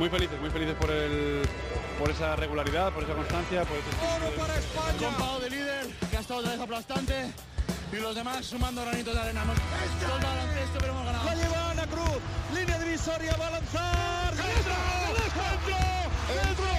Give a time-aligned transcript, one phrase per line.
[0.00, 1.42] muy felices, muy felices por el
[1.98, 5.38] por esa regularidad, por esa constancia, por ese Oro para España.
[5.42, 7.14] de líder, que ha estado otra vez aplastante.
[7.92, 9.42] Y los demás sumando granitos de arena.
[9.42, 11.24] Hemos el baloncesto, pero hemos ganado.
[11.26, 12.18] La lleva Ana Cruz.
[12.54, 14.34] Línea divisoria, va a lanzar.
[14.36, 14.74] ¡Dentro!
[16.32, 16.70] ¡Dentro!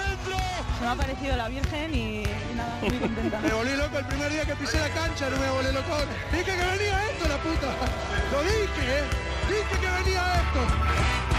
[0.00, 0.36] ¡Dentro!
[0.78, 3.40] Se me ha parecido la Virgen y, y nada, muy contenta.
[3.40, 5.92] Me volví loco el primer día que pisé la cancha, no me volví loco.
[6.32, 7.68] Dije que venía esto, la puta.
[8.32, 9.04] Lo dije, ¿eh?
[9.50, 11.31] Dije que venía esto.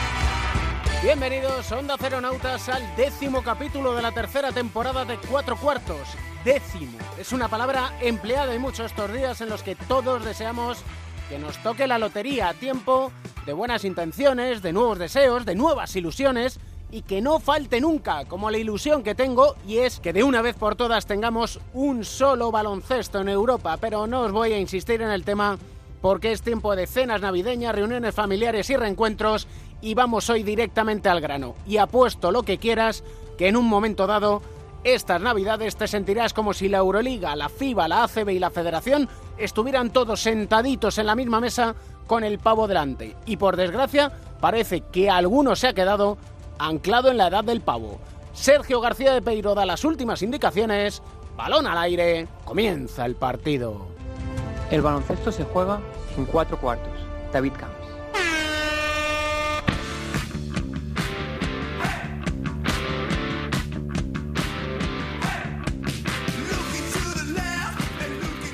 [1.04, 6.08] Bienvenidos, Onda Cero Nautas, al décimo capítulo de la tercera temporada de Cuatro Cuartos.
[6.46, 6.98] Décimo.
[7.20, 10.78] Es una palabra empleada en muchos estos días en los que todos deseamos
[11.28, 13.12] que nos toque la lotería a tiempo,
[13.46, 16.58] de buenas intenciones, de nuevos deseos, de nuevas ilusiones
[16.90, 20.42] y que no falte nunca, como la ilusión que tengo, y es que de una
[20.42, 25.02] vez por todas tengamos un solo baloncesto en Europa, pero no os voy a insistir
[25.02, 25.58] en el tema
[26.04, 29.48] porque es tiempo de cenas navideñas, reuniones familiares y reencuentros,
[29.84, 31.56] y vamos hoy directamente al grano.
[31.68, 33.04] Y apuesto lo que quieras,
[33.38, 34.42] que en un momento dado,
[34.86, 39.10] estas navidades te sentirás como si la Euroliga, la FIBA, la ACB y la Federación
[39.38, 41.76] estuvieran todos sentaditos en la misma mesa
[42.08, 43.18] con el pavo delante.
[43.26, 46.18] Y por desgracia, parece que alguno se ha quedado
[46.60, 48.00] anclado en la edad del pavo.
[48.32, 51.02] Sergio García de Peiro da las últimas indicaciones.
[51.36, 52.28] Balón al aire.
[52.46, 53.86] Comienza el partido.
[54.72, 55.82] El baloncesto se juega
[56.18, 56.94] en cuatro cuartos.
[57.34, 57.83] David Camps.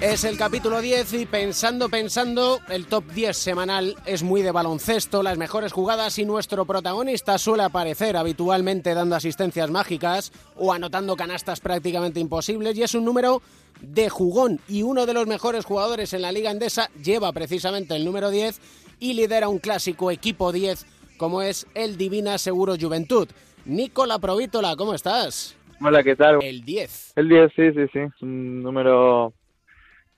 [0.01, 5.21] Es el capítulo 10 y pensando, pensando, el top 10 semanal es muy de baloncesto,
[5.23, 11.59] las mejores jugadas y nuestro protagonista suele aparecer habitualmente dando asistencias mágicas o anotando canastas
[11.59, 13.41] prácticamente imposibles y es un número
[13.81, 18.05] de jugón y uno de los mejores jugadores en la liga endesa lleva precisamente el
[18.05, 20.85] número 10 y lidera un clásico equipo 10
[21.17, 23.27] como es el Divina Seguro Juventud.
[23.65, 25.57] Nicola Provítola, ¿cómo estás?
[25.81, 26.41] Hola, ¿qué tal?
[26.41, 27.13] El 10.
[27.17, 27.99] El 10, sí, sí, sí.
[28.21, 29.33] Un número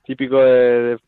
[0.04, 0.98] típico de, de,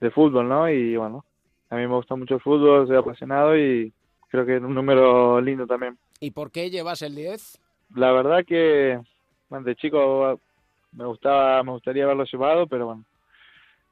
[0.00, 0.68] de fútbol, ¿no?
[0.68, 1.24] Y bueno,
[1.68, 3.92] a mí me gusta mucho el fútbol, soy apasionado y
[4.28, 5.98] creo que es un número lindo también.
[6.20, 7.60] ¿Y por qué llevas el 10?
[7.94, 9.00] La verdad que
[9.50, 10.40] bueno, de chico
[10.92, 13.04] me gustaba, me gustaría haberlo llevado, pero bueno,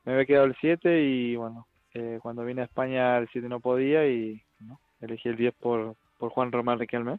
[0.04, 3.60] me había quedado el 7 y bueno, eh, cuando vine a España el 7 no
[3.60, 4.80] podía y ¿no?
[5.00, 7.18] elegí el 10 por, por Juan Román Riquelme.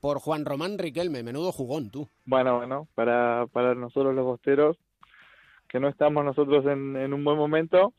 [0.00, 2.08] Por Juan Román Riquelme, menudo jugón tú.
[2.26, 4.76] Bueno, bueno, para, para nosotros los bosteros,
[5.68, 7.92] que no estamos nosotros en, en un buen momento,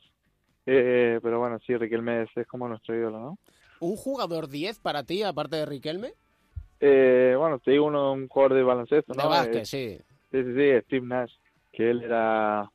[0.65, 3.37] eh, pero bueno, sí, Riquelme es, es, como nuestro ídolo, ¿no?
[3.79, 6.13] ¿Un jugador 10 para ti, aparte de Riquelme?
[6.79, 9.23] Eh, bueno, te digo uno, un jugador de baloncesto, ¿no?
[9.23, 9.97] De básquet, sí.
[10.31, 11.33] Sí, sí, sí, Steve Nash,
[11.71, 12.69] que él era,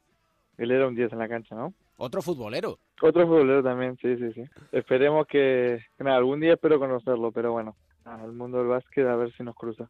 [0.58, 1.74] él era un 10 en la cancha, ¿no?
[1.96, 2.78] Otro futbolero.
[3.00, 4.42] Otro futbolero también, sí, sí, sí.
[4.72, 7.76] Esperemos que, que nada, algún día espero conocerlo, pero bueno,
[8.24, 9.88] el mundo del básquet a ver si nos cruza.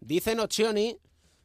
[0.00, 0.96] Dice Nocioni,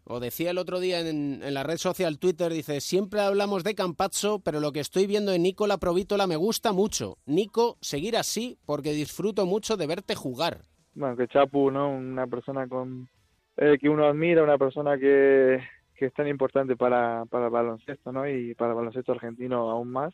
[0.06, 4.40] o decía el otro día en, la red social Twitter, dice, siempre hablamos de Campazzo,
[4.40, 7.18] pero lo que estoy viendo en Nicola Provítola me gusta mucho.
[7.26, 10.62] Nico, seguir así porque disfruto mucho de verte jugar.
[10.96, 11.90] Bueno, que Chapu, ¿no?
[11.90, 12.68] Una persona
[13.58, 15.60] eh, que uno admira, una persona que,
[15.96, 18.28] que es tan importante para, para el baloncesto, ¿no?
[18.28, 20.14] Y para el baloncesto argentino aún más.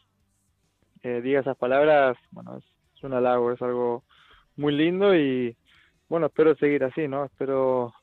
[1.04, 2.64] Eh, diga esas palabras, bueno, es,
[2.96, 4.04] es un halago, es algo
[4.56, 5.56] muy lindo y
[6.10, 7.26] bueno, espero seguir así, ¿no?
[7.26, 7.94] Espero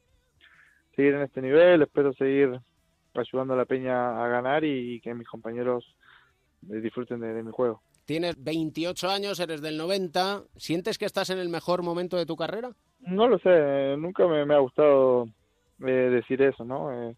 [0.96, 2.58] seguir en este nivel, espero seguir
[3.14, 5.84] ayudando a la Peña a ganar y, que mis compañeros
[6.70, 7.80] eh, disfruten de, de, mi juego.
[8.04, 12.36] Tienes 28 años, eres del 90, ¿sientes que estás en el mejor momento de tu
[12.36, 12.70] carrera?
[13.00, 15.28] No lo sé, nunca me, me ha gustado
[15.84, 16.92] eh, decir eso, ¿no?
[16.92, 17.14] Eh,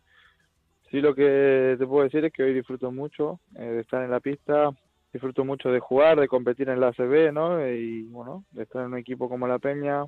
[0.91, 4.11] sí lo que te puedo decir es que hoy disfruto mucho eh, de estar en
[4.11, 4.71] la pista,
[5.12, 7.67] disfruto mucho de jugar, de competir en la ACB, ¿no?
[7.67, 10.05] Y bueno, de estar en un equipo como la Peña,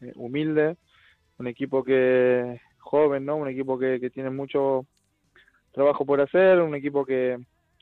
[0.00, 0.76] eh, humilde,
[1.38, 3.36] un equipo que joven, ¿no?
[3.36, 4.86] Un equipo que, que tiene mucho
[5.72, 7.38] trabajo por hacer, un equipo que,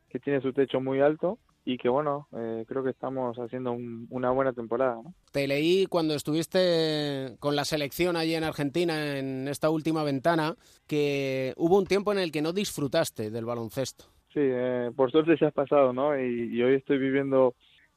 [0.09, 4.07] que tiene su techo muy alto y que bueno, eh, creo que estamos haciendo un,
[4.11, 5.01] una buena temporada.
[5.03, 5.15] ¿no?
[5.33, 10.55] Te leí cuando estuviste con la selección allí en Argentina en esta última ventana
[10.87, 14.05] que hubo un tiempo en el que no disfrutaste del baloncesto.
[14.33, 16.17] Sí, eh, por suerte ya has pasado, ¿no?
[16.17, 17.55] Y, y hoy estoy viviendo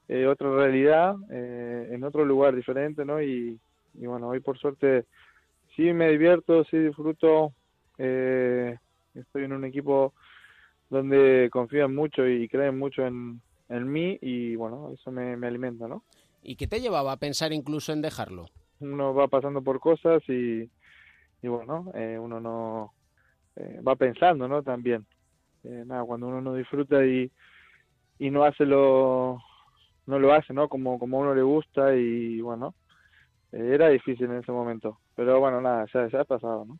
[0.07, 3.21] eh, otra realidad, eh, en otro lugar diferente, ¿no?
[3.21, 3.59] Y,
[3.93, 5.05] y, bueno, hoy por suerte
[5.79, 7.53] sí me divierto, sí disfruto,
[7.97, 8.77] eh,
[9.13, 10.13] estoy en un equipo
[10.89, 15.87] donde confían mucho y creen mucho en, en mí y bueno, eso me, me, alimenta,
[15.87, 16.03] ¿no?
[16.43, 18.47] ¿Y qué te llevaba a pensar incluso en dejarlo?
[18.81, 20.69] Uno va pasando por cosas y,
[21.41, 22.93] y bueno, eh, uno no
[23.55, 24.61] eh, va pensando, ¿no?
[24.61, 25.05] También.
[25.63, 27.31] Eh, nada, cuando uno no disfruta y,
[28.17, 29.41] y no hace lo,
[30.07, 30.67] no lo hace, ¿no?
[30.67, 32.75] Como, como a uno le gusta y bueno,
[33.53, 34.99] era difícil en ese momento.
[35.19, 36.79] Pero bueno, nada, ya, ya ha pasado, ¿no?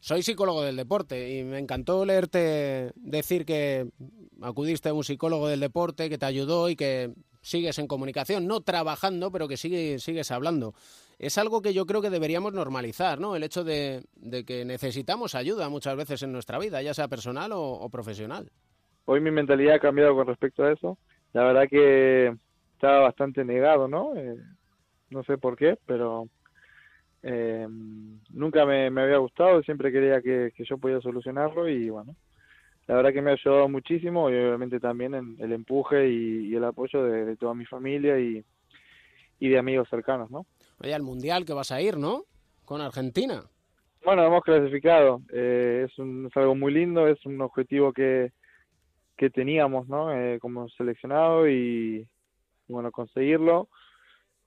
[0.00, 3.86] Soy psicólogo del deporte y me encantó leerte decir que
[4.42, 7.12] acudiste a un psicólogo del deporte que te ayudó y que
[7.42, 10.74] sigues en comunicación, no trabajando, pero que sigue, sigues hablando.
[11.20, 13.36] Es algo que yo creo que deberíamos normalizar, ¿no?
[13.36, 14.02] El hecho de,
[14.44, 18.50] que necesitamos ayuda muchas veces en nuestra vida, ya sea personal o, profesional.
[19.04, 20.98] Hoy mi mentalidad ha cambiado con respecto a eso.
[21.34, 22.34] La verdad que
[22.72, 24.16] estaba bastante negado, ¿no?
[24.16, 24.34] Eh,
[25.10, 26.28] no sé por qué, pero
[27.22, 27.66] eh,
[28.30, 32.14] nunca me, había gustado, siempre quería que, yo podía solucionarlo y bueno,
[32.86, 36.64] la verdad que me ha ayudado muchísimo y obviamente también en el empuje y, el
[36.64, 38.44] apoyo de, toda mi familia y,
[39.40, 40.46] de amigos cercanos, ¿no?
[40.80, 42.24] Oye, al Mundial que vas a ir, ¿no?
[42.64, 43.44] Con Argentina.
[44.04, 48.32] Bueno, hemos clasificado, eh, es, un, algo muy lindo, es un objetivo que,
[49.16, 50.12] que teníamos, ¿no?
[50.12, 52.06] Eh, como seleccionado y,
[52.68, 53.68] bueno, conseguirlo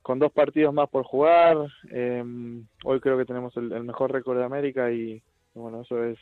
[0.02, 1.58] con dos partidos más por jugar.
[1.90, 5.22] Em, hoy creo que tenemos el, mejor récord de América y
[5.54, 6.18] bueno, eso es,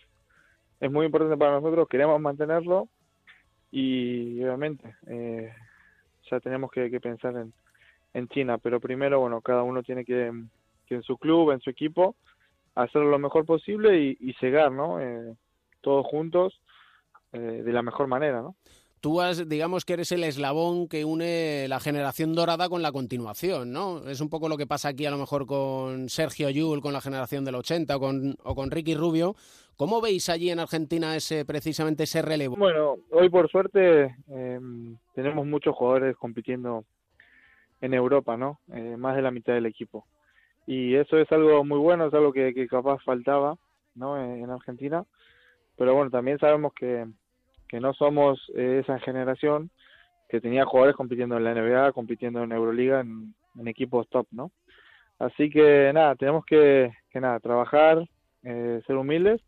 [0.80, 1.88] es muy importante para nosotros.
[1.88, 2.88] Queremos mantenerlo
[3.72, 5.54] y obviamente eh,
[6.30, 7.54] ya tenemos que, pensar en,
[8.14, 10.32] en China, pero primero, bueno, cada uno tiene que,
[10.86, 12.16] que en su club, en su equipo,
[12.76, 15.00] hacerlo lo mejor posible y, y llegar, ¿no?
[15.00, 15.36] Eh,
[15.82, 16.62] todos juntos
[17.34, 18.56] eh, de la mejor manera, ¿no?
[19.08, 23.72] Tú has, digamos que eres el eslabón que une la generación dorada con la continuación,
[23.72, 24.00] ¿no?
[24.06, 27.00] Es un poco lo que pasa aquí a lo mejor con Sergio Yul, con la
[27.00, 29.36] generación del 80 o con, o con Ricky Rubio.
[29.78, 32.58] ¿Cómo veis allí en Argentina ese precisamente ese relevo?
[32.58, 36.84] Bueno, hoy por suerte em, tenemos muchos jugadores compitiendo
[37.80, 38.60] en Europa, ¿no?
[38.74, 40.06] Eh, más de la mitad del equipo.
[40.66, 43.56] Y eso es algo muy bueno, es algo que, que capaz faltaba,
[43.96, 44.22] ¿no?
[44.22, 45.06] en Argentina.
[45.78, 47.06] Pero bueno, también sabemos que
[47.68, 49.70] que no somos eh, esa generación
[50.30, 53.34] que tenía jugadores compitiendo en la NBA, compitiendo en Euroliga, en,
[53.66, 54.52] equipos top, ¿no?
[55.18, 58.08] Así que nada, tenemos que, que nada, trabajar,
[58.44, 59.42] eh, ser humildes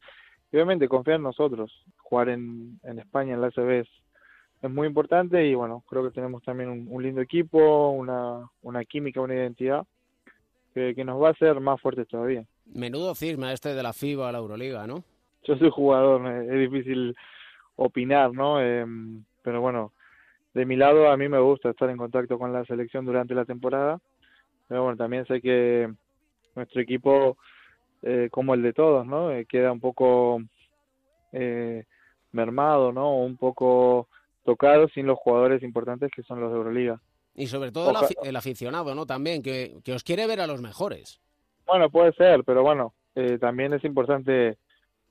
[0.51, 1.71] y obviamente confiar en nosotros.
[1.97, 3.87] Jugar en, en España, en la ACB es,
[4.63, 9.21] es, muy importante y bueno, creo que tenemos también un, lindo equipo, una, una química,
[9.21, 9.85] una identidad
[10.73, 12.43] que, que, nos va a hacer más fuertes todavía.
[12.65, 15.03] Menudo cisma este de la FIBA a la Euroliga, ¿no?
[15.43, 17.15] Yo soy jugador, es difícil
[17.79, 18.61] opinar, ¿no?
[18.61, 19.93] Em, pero bueno,
[20.53, 23.45] de mi lado a mí me gusta estar en contacto con la selección durante la
[23.45, 23.99] temporada,
[24.67, 25.89] pero bueno, también sé que
[26.55, 27.37] nuestro equipo,
[28.01, 29.31] eh, como el de todos, ¿no?
[29.31, 30.41] Eh, queda un poco
[31.31, 31.85] eh,
[32.33, 33.17] mermado, ¿no?
[33.17, 34.09] Un poco
[34.43, 36.99] tocado sin los jugadores importantes que son los de Euroliga.
[37.35, 37.93] Y sobre todo
[38.23, 39.05] el, aficionado, ¿no?
[39.05, 41.21] También, que, que os quiere ver a los mejores.
[41.65, 42.93] Bueno, puede ser, pero bueno,
[43.39, 44.57] también es importante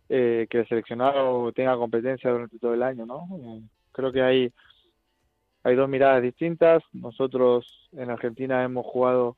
[0.09, 3.29] eh, que el seleccionado tenga competencia durante todo el año, ¿no?
[3.93, 4.53] Creo que hay,
[5.63, 6.83] hay dos miradas distintas.
[6.93, 9.37] Nosotros en Argentina hemos jugado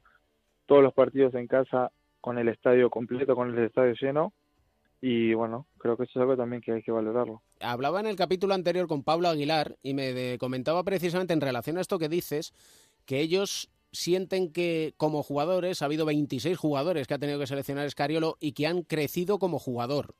[0.66, 1.90] todos los partidos en casa
[2.20, 4.32] con el estadio completo, con el estadio lleno.
[5.02, 7.42] Y bueno, creo que eso es algo también que hay que valorarlo.
[7.60, 11.80] Hablaba en el capítulo anterior con Pablo Aguilar y me comentaba precisamente en relación a
[11.80, 12.52] esto que dices,
[13.06, 17.86] que ellos sienten que como jugadores, ha habido 26 jugadores que ha tenido que seleccionar
[17.86, 20.14] Escariolo y que han crecido como jugador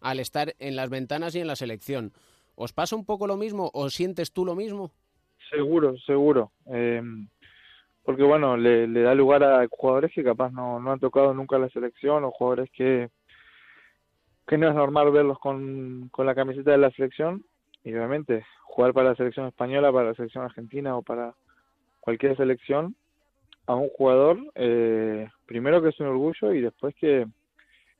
[0.00, 2.12] al estar en las ventanas y en la selección.
[2.54, 4.90] ¿Os pasa un poco lo mismo o sientes tú lo mismo?
[5.50, 6.52] Seguro, seguro.
[6.66, 7.02] Eh,
[8.04, 11.68] porque bueno, le, da lugar a jugadores que capaz no, no han tocado nunca la
[11.68, 13.08] selección o jugadores que,
[14.46, 17.44] que no es normal verlos con, con la camiseta de la selección.
[17.84, 21.34] Y obviamente, jugar para la selección española, para la selección argentina o para
[22.00, 22.94] cualquier selección,
[23.66, 27.26] a un jugador, eh, primero que es un orgullo y después que,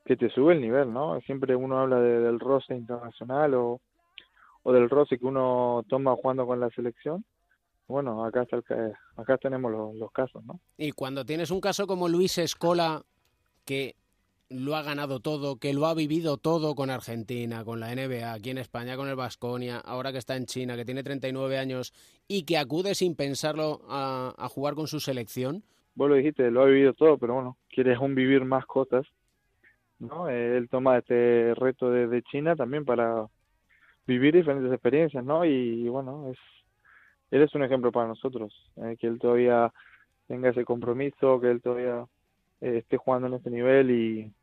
[0.05, 1.19] que te sube el nivel, ¿no?
[1.21, 3.81] Siempre uno habla del roce internacional o,
[4.63, 7.23] o del roce que uno toma jugando con la selección.
[7.87, 10.59] Bueno, acá, está el, acá tenemos los, los casos, ¿no?
[10.77, 13.03] Y cuando tienes un caso como Luis Escola,
[13.65, 13.95] que
[14.49, 18.49] lo ha ganado todo, que lo ha vivido todo con Argentina, con la NBA, aquí
[18.49, 21.93] en España con el Vasconia, ahora que está en China, que tiene 39 años
[22.27, 25.63] y que acude sin pensarlo a, a jugar con su selección.
[25.95, 29.05] Vos lo dijiste, lo ha vivido todo, pero bueno, quieres un vivir más cosas
[30.01, 30.27] ¿no?
[30.27, 33.27] Él toma este reto de, China también para
[34.07, 35.45] vivir diferentes experiencias, ¿no?
[35.45, 36.37] Y, bueno, es
[37.29, 39.71] él es un ejemplo para nosotros, eh, que él todavía
[40.27, 42.05] tenga ese compromiso, que él todavía
[42.59, 44.33] eh, esté jugando en ese nivel y,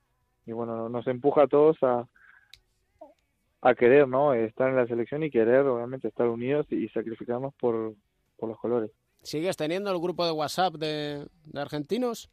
[0.46, 2.06] y bueno, nos empuja a todos a,
[3.60, 4.32] a querer, ¿no?
[4.32, 7.94] Estar en la selección y querer, obviamente, estar unidos y sacrificarnos por,
[8.38, 8.90] por los colores.
[9.22, 12.30] ¿Sigues teniendo el grupo de WhatsApp de, de argentinos?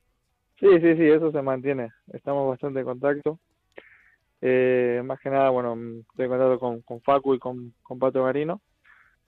[0.59, 1.89] Sí, sí, sí, eso se mantiene.
[2.13, 3.39] Estamos bastante en contacto.
[4.41, 5.73] Eh, más que nada, bueno,
[6.09, 8.61] estoy en contacto con, con Facu y con, con Pato Garino.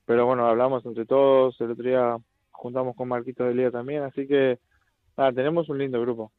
[0.05, 1.59] Pero bueno, hablamos entre todos.
[1.59, 2.17] El otro día
[2.51, 4.59] juntamos con Marquito de Lía también, así que
[5.17, 6.31] nada, tenemos un lindo grupo.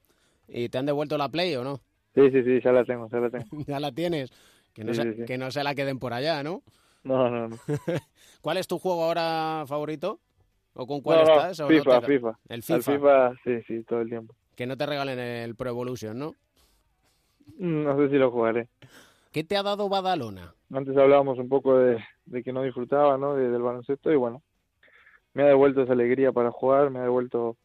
[0.48, 1.76] ¿Y te han devuelto la Play o no?
[2.14, 3.44] Sí, sí, sí, ya la tengo, ya la tengo.
[3.66, 4.32] ya la tienes.
[4.72, 5.24] Que no, Sí, se, sí, sí.
[5.26, 6.62] que no se la queden por allá, ¿no?
[7.04, 7.58] No, no, no.
[8.40, 10.20] ¿Cuál es tu juego ahora favorito?
[10.74, 11.60] ¿O con cuál No, no, estás?
[11.60, 12.38] ¿O no FIFA, te- FIFA.
[12.48, 12.92] El FIFA.
[12.92, 14.34] FIFA, sí, sí, todo el tiempo.
[14.58, 16.34] Que no te regalen el Pro Evolution, ¿no?
[17.58, 18.68] Mm, No sé si lo jugaré.
[19.30, 20.52] ¿Qué te ha dado Badalona?
[20.72, 23.36] Antes hablábamos un poco de, de que no disfrutaba, ¿no?
[23.36, 24.42] De- del baloncesto y bueno,
[25.32, 27.56] me ha devuelto esa alegría para jugar, me ha devuelto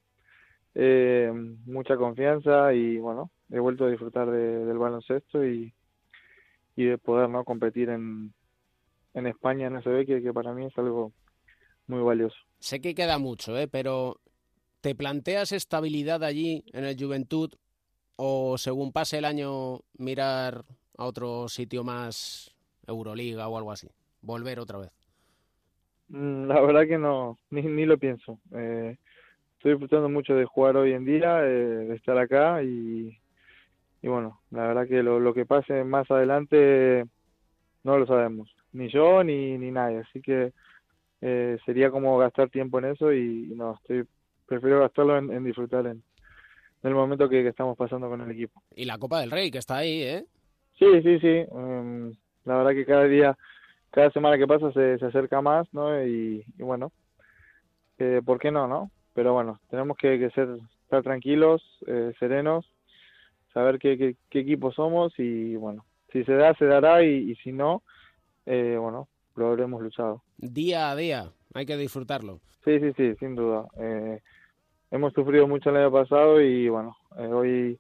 [0.76, 1.32] eh,
[1.66, 5.74] mucha confianza y bueno, he vuelto a disfrutar de- del baloncesto y,
[6.76, 7.44] y de poder, ¿no?
[7.44, 8.36] Competir en,
[9.16, 11.12] en España, en SB, que, que para mí es algo
[11.88, 12.38] muy valioso.
[12.60, 13.68] Sé que queda mucho, ¿eh?
[13.68, 14.20] Pero
[14.84, 17.50] ¿te planteas estabilidad allí en el Juventud
[18.18, 20.66] o según pase el año mirar
[20.98, 22.54] a otro sitio más
[22.86, 23.88] Euroliga o algo así?
[24.22, 24.92] Volver otra vez.
[26.10, 28.40] Mm, La verdad que no, ni, ni lo pienso.
[28.54, 28.98] Eh,
[29.54, 33.18] estoy disfrutando mucho de jugar hoy en día, eh, de estar acá y,
[34.02, 37.06] y bueno, la verdad que lo, que pase más adelante
[37.84, 40.54] no lo sabemos, ni yo ni, ni nadie, así que
[41.22, 44.06] eh, sería como gastar tiempo en eso y, y no, estoy,
[44.54, 46.04] prefiero gastarlo en, en disfrutar en,
[46.84, 48.62] en el momento que, que estamos pasando con el equipo.
[48.76, 50.26] Y la Copa del Rey, que está ahí, ¿eh?
[50.78, 51.46] Sí, sí, sí.
[51.52, 52.14] em,
[52.46, 53.38] la verdad que cada día,
[53.92, 56.04] cada semana que pasa se, se acerca más, ¿no?
[56.06, 56.92] Y, y bueno,
[58.00, 58.92] eh, ¿por qué no, no?
[59.14, 60.50] Pero bueno, tenemos que, que ser,
[60.84, 62.66] estar tranquilos, eh, serenos,
[63.54, 67.36] saber qué, qué, qué equipo somos y bueno, si se da, se dará y, y
[67.38, 67.84] si no,
[68.46, 70.24] eh, bueno, lo habremos luchado.
[70.38, 72.40] Día a día, hay que disfrutarlo.
[72.66, 73.68] Sí, sí, sí, sin duda.
[73.78, 74.20] Eh,
[74.94, 77.80] hemos sufrido mucho el año pasado y bueno, eh, hoy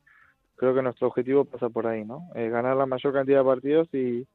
[0.56, 2.30] creo que nuestro objetivo pasa por ahí, ¿no?
[2.36, 4.28] Eh, ganar la mayor cantidad de partidos y,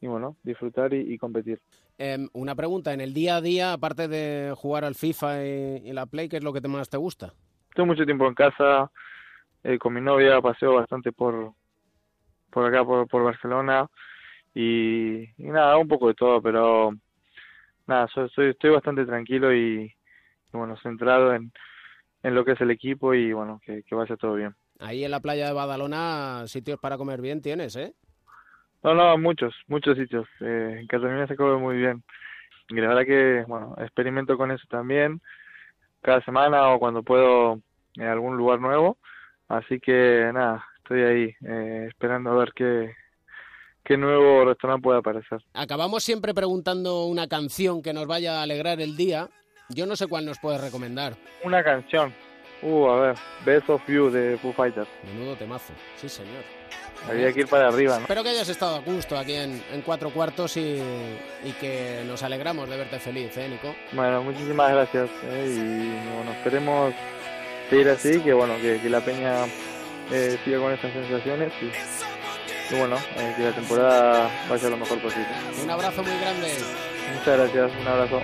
[0.00, 1.58] y bueno, disfrutar y, y competir.
[1.96, 5.92] Em, una pregunta, en el día a día, aparte de jugar al FIFA y, y
[5.92, 7.32] la Play, ¿qué es lo que te más te gusta?
[7.70, 8.90] Estoy mucho tiempo en casa,
[9.64, 11.52] eh, con mi novia paseo bastante por,
[12.50, 13.88] por acá, por, por Barcelona
[14.54, 16.92] y, y nada, un poco de todo, pero
[17.86, 21.50] nada, soy, soy- estoy bastante tranquilo y, y bueno, centrado en,
[22.22, 24.54] en lo que es el equipo y bueno, que, que vaya todo bien.
[24.80, 27.94] Ahí en la playa de Badalona, sitios para comer bien tienes, ¿eh?
[28.82, 30.26] No, no, muchos, muchos sitios.
[30.40, 32.02] Eh, en Cataluña se come muy bien.
[32.68, 35.20] Y la verdad que, bueno, experimento con eso también,
[36.02, 37.60] cada semana o cuando puedo
[37.94, 38.98] en algún lugar nuevo.
[39.48, 42.94] Así que nada, estoy ahí eh, esperando a ver qué,
[43.84, 45.40] qué nuevo restaurante puede aparecer.
[45.54, 49.28] Acabamos siempre preguntando una canción que nos vaya a alegrar el día.
[49.68, 51.14] Yo no sé cuál nos puedes recomendar.
[51.44, 52.14] Una canción.
[52.62, 54.88] Uh, a ver, Best of You de Foo Fighters.
[55.04, 55.72] Menudo temazo.
[56.00, 56.42] Sí, señor.
[57.08, 58.00] Había que ir para arriba, ¿no?
[58.00, 60.60] Espero que hayas estado a gusto aquí en, en Cuatro Cuartos y,
[61.44, 63.72] y que nos alegramos de verte feliz, ¿eh, Nico?
[63.92, 65.08] Bueno, muchísimas gracias.
[65.24, 66.94] eh, y bueno, esperemos
[67.70, 69.44] seguir así, que bueno, que, que la peña
[70.10, 74.98] eh, siga con estas sensaciones y, y bueno, eh, que la temporada vaya lo mejor
[75.00, 75.28] posible.
[75.62, 76.52] Un abrazo muy grande.
[77.16, 78.20] Muchas gracias, un abrazo.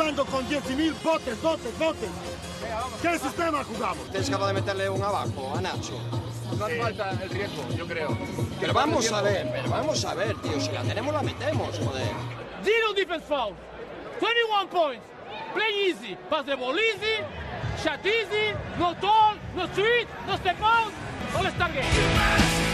[0.00, 2.08] Jugando con 10.000 botes, botes, botes.
[3.02, 4.08] ¿Qué sistema jugamos?
[4.10, 6.00] Tienes capaz de meterle un abajo a Nacho.
[6.58, 8.16] No hace falta el riesgo, yo creo.
[8.58, 10.58] Pero vamos a ver, pero vamos a ver, tío.
[10.58, 12.08] Si la tenemos, la metemos, joder.
[12.64, 13.54] Zero defense foul.
[14.20, 15.04] 21 points.
[15.52, 16.16] Play easy.
[16.30, 17.22] Pass the ball easy.
[17.82, 18.56] Shot easy.
[18.78, 19.36] No tall.
[19.54, 20.08] No street.
[20.26, 20.92] No step out.
[21.36, 22.69] All star game.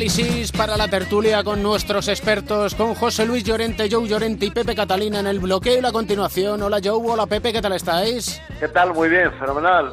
[0.00, 4.74] Análisis, para la tertulia con nuestros expertos, con José Luis Llorente, Joe Llorente y Pepe
[4.74, 6.62] Catalina en el bloqueo y la continuación.
[6.62, 8.40] Hola Joe, hola Pepe, ¿qué tal estáis?
[8.58, 8.94] ¿Qué tal?
[8.94, 9.92] Muy bien, fenomenal.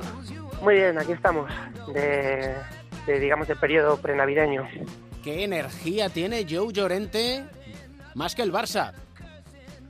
[0.62, 1.52] Muy bien, aquí estamos,
[1.94, 2.56] de,
[3.06, 4.66] de, digamos, el periodo prenavideño.
[5.26, 7.46] ¿Qué energía tiene Joe Llorente
[8.16, 8.94] más que el Barça?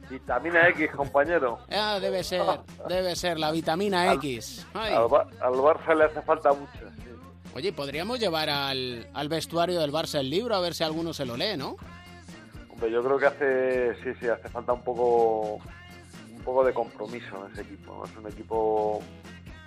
[0.09, 1.59] Vitamina X, compañero.
[1.69, 2.41] Ah, debe ser,
[2.89, 4.65] debe ser la vitamina X.
[4.74, 4.95] Ay.
[4.95, 6.87] Al, al Barça le hace falta mucho.
[7.58, 11.26] Oye, podríamos llevar al, al vestuario del Barça el libro a ver si alguno se
[11.26, 11.76] lo lee, ¿no?
[12.70, 17.48] Hombre, yo creo que hace, sí, sí, hace falta un poco, un poco de compromiso
[17.48, 18.04] en ese equipo.
[18.06, 19.02] Es un equipo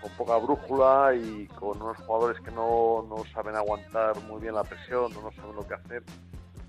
[0.00, 4.62] con poca brújula y con unos jugadores que no, no saben aguantar muy bien la
[4.62, 6.04] presión, no, saben lo que hacer.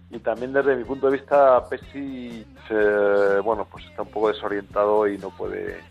[0.10, 5.08] Y también desde mi punto de vista, Pessi, se- bueno, pues está un poco desorientado
[5.08, 5.82] y no puede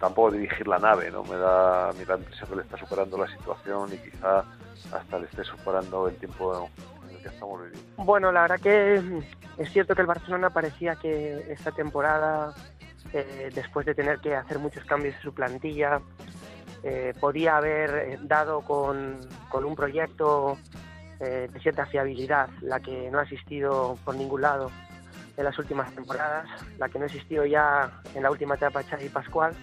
[0.00, 1.22] tampoco dirigir la nave, ¿no?
[1.22, 4.44] Me da a mí la impresión que le está superando la situación y quizá
[4.92, 6.68] hasta le esté superando el tiempo
[7.04, 8.02] en el que estamos viviendo.
[8.02, 9.22] Bueno, la verdad que
[9.58, 12.54] es cierto que el Barcelona parecía que esta temporada,
[13.12, 16.00] eh, después de tener que hacer muchos cambios en su plantilla,
[16.82, 19.18] eh, podía haber eh, dado con,
[19.50, 20.56] con un proyecto
[21.20, 24.70] eh, de cierta fiabilidad, la que no ha existido por ningún lado
[25.36, 28.88] en las últimas temporadas, la que no ha existido ya en la última etapa de
[28.88, 29.54] Xavi Pascual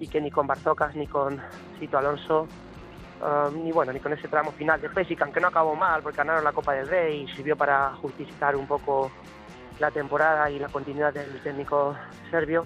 [0.00, 1.40] y que ni con Barzocas ni con
[1.78, 2.48] Sito Alonso
[3.22, 6.16] Um, ni bueno, ni con ese tramo final de Pesic, aunque no acabó mal porque
[6.16, 9.12] ganaron la Copa del Rey y sirvió para justificar un poco
[9.78, 11.94] la temporada y la continuidad del técnico
[12.30, 12.64] serbio.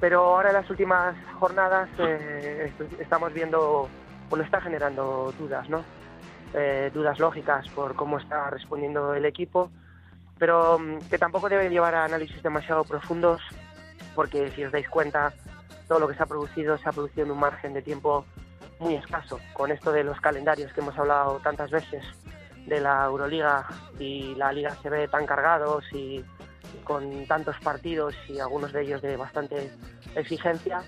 [0.00, 3.88] Pero ahora en las últimas jornadas eh, est- estamos viendo,
[4.28, 5.82] bueno, está generando dudas, ¿no?
[6.52, 9.70] Eh, dudas lógicas por cómo está respondiendo el equipo,
[10.38, 13.40] pero mm, que tampoco deben llevar a análisis demasiado profundos,
[14.14, 15.32] porque si os dais cuenta,
[15.88, 18.24] todo lo que se ha producido se ha producido en un margen de tiempo
[18.78, 19.38] muy escaso.
[19.52, 22.02] Con esto de los calendarios que hemos hablado tantas veces
[22.66, 23.66] de la Euroliga
[23.98, 26.24] y la Liga CB tan cargados y,
[26.82, 29.70] con tantos partidos y algunos de ellos de bastante
[30.14, 30.82] exigencia,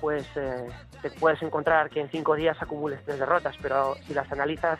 [0.00, 0.68] pues eh,
[1.02, 4.78] te puedes encontrar que en cinco días acumules tres derrotas, pero si las analizas,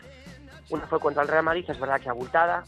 [0.69, 2.63] una fue contra el Real Madrid, es verdad que abultada,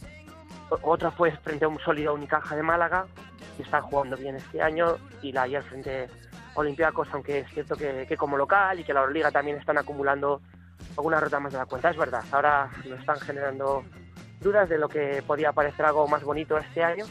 [0.81, 3.05] otra fue frente a un sólido Unicaja de Málaga,
[3.53, 6.05] que está jugando bien este año, y la ayer frente
[6.55, 9.77] a Olympiacos, aunque es cierto que, que como local y que la Euroliga también están
[9.77, 10.41] acumulando
[10.97, 12.23] alguna rota más de la cuenta, es verdad.
[12.31, 13.83] Ahora nos están generando
[14.41, 17.05] dudas de lo que podía parecer algo más bonito este año,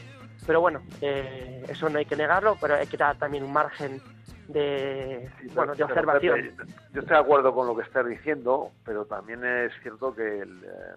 [0.46, 4.00] pero bueno, eh, eso no hay que negarlo, pero hay que dar también un margen
[4.48, 6.40] de, bueno, de observación.
[6.40, 10.40] Pepe, yo estoy de acuerdo con lo que estás diciendo, pero también es cierto que,
[10.40, 10.94] el, eh,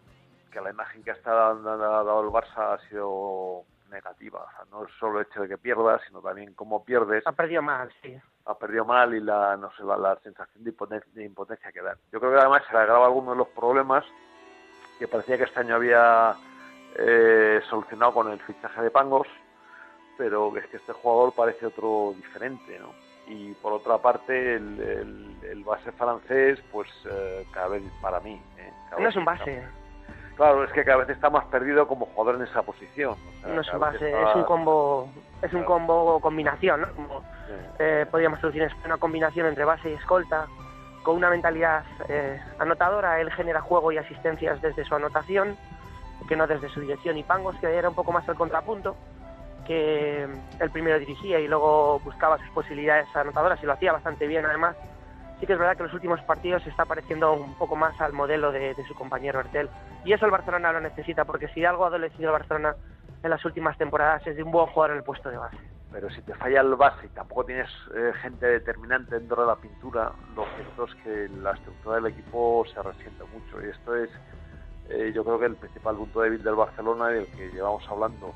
[0.51, 3.63] que la imagen que dando, ha dado el Barça ha sido
[3.95, 4.43] negativa.
[4.43, 7.25] O sea, no es solo el hecho de que pierdas, sino también cómo pierdes.
[7.25, 8.15] Ha perdido mal, sí.
[8.45, 11.81] Ha perdido mal y la, no sé, la, la sensación de impotencia, de impotencia que
[11.81, 11.97] da.
[12.11, 14.05] Yo creo que además se le agrava algunos de los problemas
[14.99, 16.35] que parecía que este año había
[16.97, 19.27] eh, solucionado con el fichaje de Pangos,
[20.17, 22.93] pero es que este jugador parece otro diferente, ¿no?
[23.27, 28.39] Y por otra parte, el, el, el base francés, pues eh, cada vez para mí.
[28.57, 28.71] ¿eh?
[28.89, 29.67] Cada No vez es un base,
[30.35, 33.13] Claro, es que cada vez está más perdido como jugador en esa posición.
[33.13, 35.09] o sea, no es vez base, está- es un combo,
[35.41, 36.87] es un combo combinación, ¿no?
[36.93, 37.53] Como, Sí.
[37.79, 38.39] eh, podríamos
[38.83, 40.47] en una combinación entre base y escolta,
[41.03, 43.21] con una mentalidad eh, anotadora.
[43.21, 45.55] Él genera juego y asistencias desde su anotación,
[46.27, 48.95] que no desde su dirección y pangos, que era un poco más el contrapunto,
[49.65, 54.45] que él primero dirigía y luego buscaba sus posibilidades anotadoras y lo hacía bastante bien
[54.45, 54.75] además.
[55.39, 58.13] Sí que es verdad que los últimos partidos se está pareciendo un poco más al
[58.13, 59.69] modelo de, su compañero Hertel.
[60.05, 62.75] Y eso el Barcelona lo necesita, porque si algo ha adolecido el Barcelona
[63.21, 65.57] en las últimas temporadas es de un buen jugador en el puesto de base.
[65.91, 69.55] pero si te falla el base y tampoco tienes eh, gente determinante dentro de la
[69.55, 73.65] pintura, lo cierto es que la estructura del equipo se resiente mucho.
[73.65, 74.09] Y esto es,
[74.89, 78.33] eh, yo creo que el principal punto débil del Barcelona y del que llevamos hablando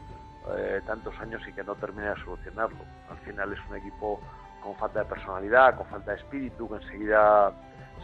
[0.57, 2.79] eh, tantos años y que no termina de solucionarlo.
[3.09, 4.19] Al final es un equipo
[4.61, 7.51] con falta de personalidad, con falta de espíritu, que enseguida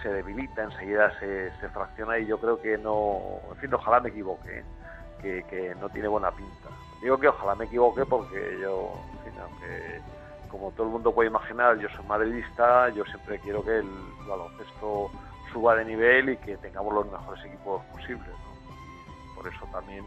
[0.02, 3.20] se debilita, enseguida se, se fracciona y yo creo que no,
[3.52, 4.64] en fin, ojalá me equivoque, ¿eh?
[5.22, 6.70] que, que no tiene buena pinta.
[7.02, 10.02] Digo que ojalá me equivoque porque yo, en fin, aunque
[10.50, 13.90] como todo el mundo puede imaginar, yo soy madridista, yo siempre quiero que el
[14.28, 15.12] baloncesto
[15.52, 18.28] suba de nivel y que tengamos los mejores equipos posibles.
[18.28, 19.36] ¿no?
[19.36, 20.06] Por eso también,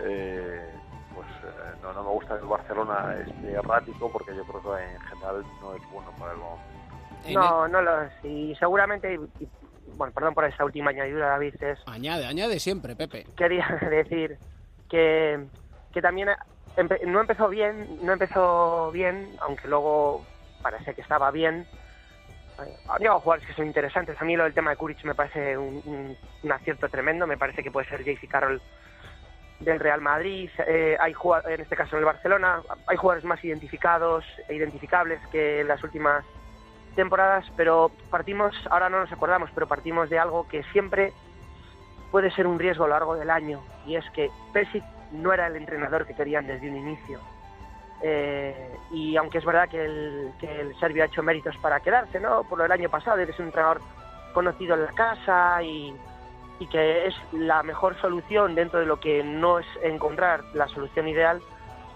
[0.00, 0.68] eh,
[1.14, 4.82] pues eh, no, no me gusta que el Barcelona esté errático porque yo creo que
[4.84, 6.38] en general no es bueno para el.
[7.34, 8.12] No, no lo es.
[8.22, 9.48] Y seguramente, y- y-
[9.96, 13.26] bueno, perdón por esa última añadidura, David, es, Añade, añade siempre, Pepe.
[13.36, 14.38] quería decir
[14.88, 15.46] que,
[15.92, 16.28] que también
[16.76, 20.24] empe- no empezó bien, no empezó bien, aunque luego
[20.62, 21.66] parece que estaba bien.
[22.60, 24.20] Eh, Han llegado jugadores que son interesantes.
[24.20, 27.26] A mí lo del tema de Kuric me parece un, un- un acierto tremendo.
[27.26, 28.60] Me parece que puede ser JC Carroll
[29.60, 30.50] del Real Madrid.
[30.66, 31.14] Eh, hay
[31.48, 32.62] en este caso en el Barcelona.
[32.86, 36.24] Hay jugadores más identificados e identificables que en las últimas
[36.94, 41.12] temporadas, pero partimos, ahora no nos acordamos, pero partimos de algo que siempre
[42.10, 45.46] puede ser un riesgo a lo largo del año, y es que Pesic no era
[45.46, 47.20] el entrenador que querían desde un inicio.
[48.02, 52.18] Eh, y aunque es verdad que el, que el serbio ha hecho méritos para quedarse,
[52.20, 52.44] ¿no?
[52.44, 53.80] Por el año pasado, es un entrenador
[54.32, 55.94] conocido en la casa y,
[56.58, 61.08] y que es la mejor solución dentro de lo que no es encontrar la solución
[61.08, 61.40] ideal,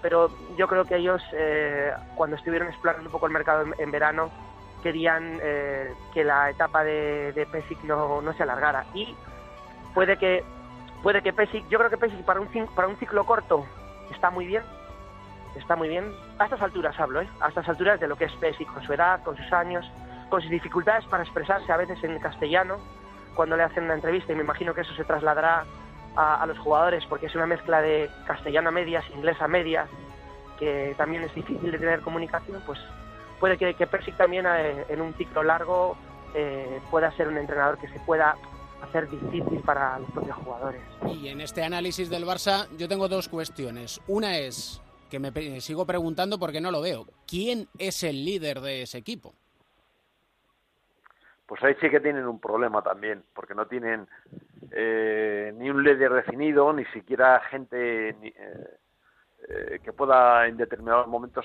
[0.01, 4.31] pero yo creo que ellos, eh, cuando estuvieron explorando un poco el mercado en, verano,
[4.83, 8.85] querían eh, que la etapa de, de Pesic no, no, se alargara.
[8.94, 9.14] Y
[9.94, 10.44] puede que,
[11.03, 13.64] puede que Pesic, yo creo que Pesic para un, para un ciclo corto
[14.11, 14.62] está muy bien,
[15.57, 16.12] está muy bien.
[16.38, 17.29] A estas alturas hablo, ¿eh?
[17.40, 19.88] A estas alturas de lo que es Pesic, con su edad, con sus años,
[20.29, 22.79] con sus dificultades para expresarse a veces en castellano,
[23.35, 25.64] cuando le hacen una entrevista, y me imagino que eso se trasladará
[26.16, 29.88] a, los jugadores, porque es una mezcla de castellano a medias, inglés a medias,
[30.59, 32.79] que también es difícil de tener comunicación, pues
[33.40, 35.97] puede que, que Persic también eh, en un ciclo largo
[36.35, 38.37] eh, pueda ser un entrenador que se pueda
[38.83, 40.83] hacer difícil para los propios jugadores.
[41.09, 44.01] Y en este análisis del Barça yo tengo dos cuestiones.
[44.07, 47.07] Una es que me sigo preguntando porque no lo veo.
[47.27, 49.35] ¿Quién es el líder de ese equipo?
[51.52, 54.08] Pues ahí sí que tienen un problema también, porque no tienen
[54.70, 58.78] eh, ni un líder definido, ni siquiera gente eh,
[59.48, 61.44] eh, que pueda en determinados momentos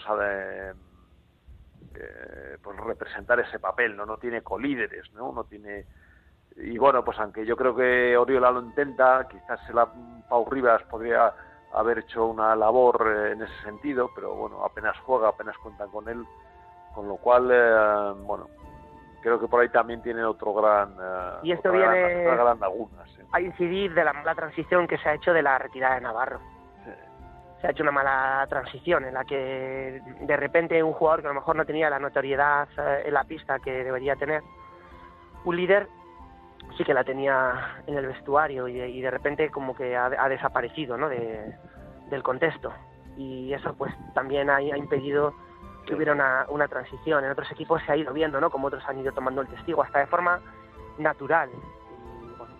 [2.63, 5.85] pues representar ese papel, no no tiene colíderes, no no tiene
[6.55, 9.91] y bueno pues aunque yo creo que Oriola lo intenta, quizás la
[10.29, 11.33] Pau Rivas podría
[11.73, 16.23] haber hecho una labor en ese sentido, pero bueno apenas juega, apenas cuentan con él,
[16.95, 18.47] con lo cual bueno
[19.21, 22.27] creo que por ahí también tiene otro gran uh, y esto viene
[23.31, 26.39] a incidir de la mala transición que se ha hecho de la retirada de Navarro.
[27.61, 31.31] Se ha hecho una mala transición en la que de repente un jugador que a
[31.31, 34.43] lo mejor no tenía la notoriedad eh, en la pista que debería tener
[35.43, 35.87] un líder
[36.77, 41.09] sí que la tenía en el vestuario y de, repente como que ha, desaparecido ¿no?
[41.09, 41.55] de,
[42.09, 42.73] del contexto.
[43.15, 45.33] Y eso pues también ha impedido
[45.87, 46.13] que hubiera
[46.49, 47.23] una, transición.
[47.23, 48.49] En otros equipos se ha ido viendo, ¿no?
[48.49, 50.39] Como otros han ido tomando el testigo, hasta de forma
[50.97, 51.49] natural.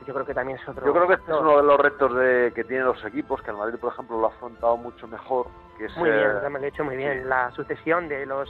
[0.06, 0.86] yo creo que también es otro.
[0.86, 3.52] Yo creo que este es uno de los retos de, que tienen los equipos, que
[3.52, 5.48] el Madrid, por ejemplo, lo ha afrontado mucho mejor.
[5.78, 7.30] Que es, muy bien, lo he hecho muy bien.
[7.30, 8.50] La sucesión de los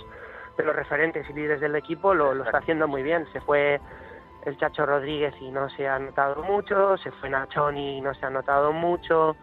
[0.57, 3.27] de los referentes y líderes del equipo lo, lo está haciendo muy bien.
[3.31, 3.79] Se fue
[4.45, 8.25] el Chacho Rodríguez y no se ha notado mucho, se fue Nachón y no se
[8.25, 9.35] ha notado mucho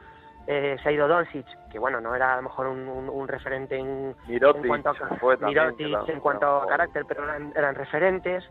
[0.46, 4.14] eh, se ha ido Doncic, que bueno, no era a lo mejor un, referente en,
[4.66, 4.94] cuanto a,
[6.06, 8.44] en cuanto a carácter, pero eran, referentes.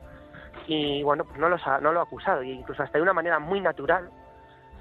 [0.66, 3.38] Y bueno, pues no, los no lo ha acusado, y incluso hasta de una manera
[3.38, 4.10] muy natural,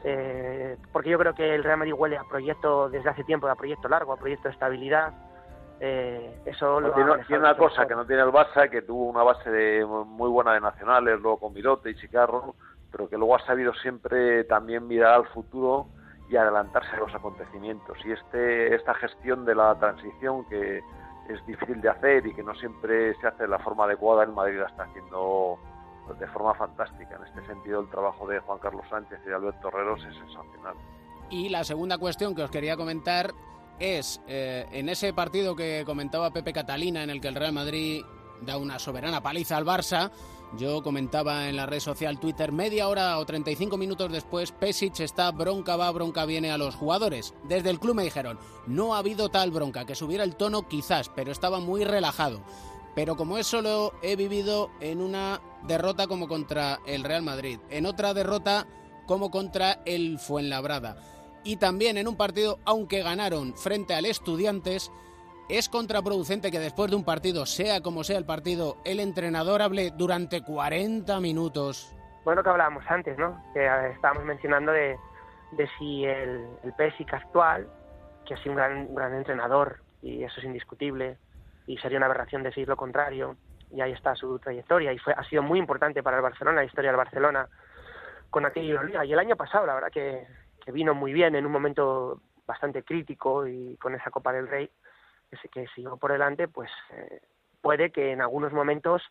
[0.04, 3.56] eh, porque yo creo que el Real Madrid huele a proyecto desde hace tiempo, a
[3.56, 5.12] proyecto largo, a proyecto de estabilidad.
[5.80, 9.50] Eh, eso lo tiene, una cosa que no tiene el Barça, que tuvo una base
[9.50, 12.54] de, muy buena de nacionales, luego con Mirote y Chicarro,
[12.90, 15.88] pero que luego ha sabido siempre también mirar al futuro
[16.28, 17.98] y adelantarse a los acontecimientos.
[18.04, 20.82] Y este, esta gestión de la transición que
[21.28, 24.34] es difícil de hacer y que no siempre se hace de la forma adecuada, en
[24.34, 25.58] Madrid la está haciendo
[26.18, 27.16] de forma fantástica.
[27.16, 30.74] En este sentido, el trabajo de Juan Carlos Sánchez y de Alberto Herreros es sensacional.
[31.30, 33.32] Y la segunda cuestión que os quería comentar
[33.78, 38.02] es, eh, en ese partido que comentaba Pepe Catalina, en el que el Real Madrid
[38.42, 40.10] da una soberana paliza al Barça,
[40.56, 45.30] yo comentaba en la red social Twitter, media hora o 35 minutos después, Pesic está
[45.30, 47.34] bronca va, bronca viene a los jugadores.
[47.44, 51.08] Desde el club me dijeron, no ha habido tal bronca, que subiera el tono quizás,
[51.08, 52.42] pero estaba muy relajado.
[52.94, 57.86] Pero como eso lo he vivido en una derrota como contra el Real Madrid, en
[57.86, 58.66] otra derrota
[59.06, 60.96] como contra el Fuenlabrada.
[61.44, 64.92] Y también en un partido, aunque ganaron frente al Estudiantes,
[65.52, 69.90] ¿Es contraproducente que después de un partido, sea como sea el partido, el entrenador hable
[69.90, 71.94] durante 40 minutos?
[72.24, 73.38] Bueno, que hablábamos antes, ¿no?
[73.54, 74.96] Estábamos mencionando de,
[75.78, 77.68] si el, el Pesic actual,
[78.24, 81.18] que ha sido un gran, gran entrenador, y eso es indiscutible,
[81.66, 83.36] y sería una aberración decir lo contrario,
[83.70, 86.92] y ahí está su trayectoria, y ha sido muy importante para el Barcelona, la historia
[86.92, 87.46] del Barcelona,
[88.30, 89.04] con aquella.
[89.04, 90.26] Y el año pasado, la verdad que,
[90.64, 94.70] que vino muy bien en un momento bastante crítico y con esa Copa del Rey
[95.40, 97.20] que, que siguió por delante, pues eh,
[97.60, 99.02] puede que en algunos momentos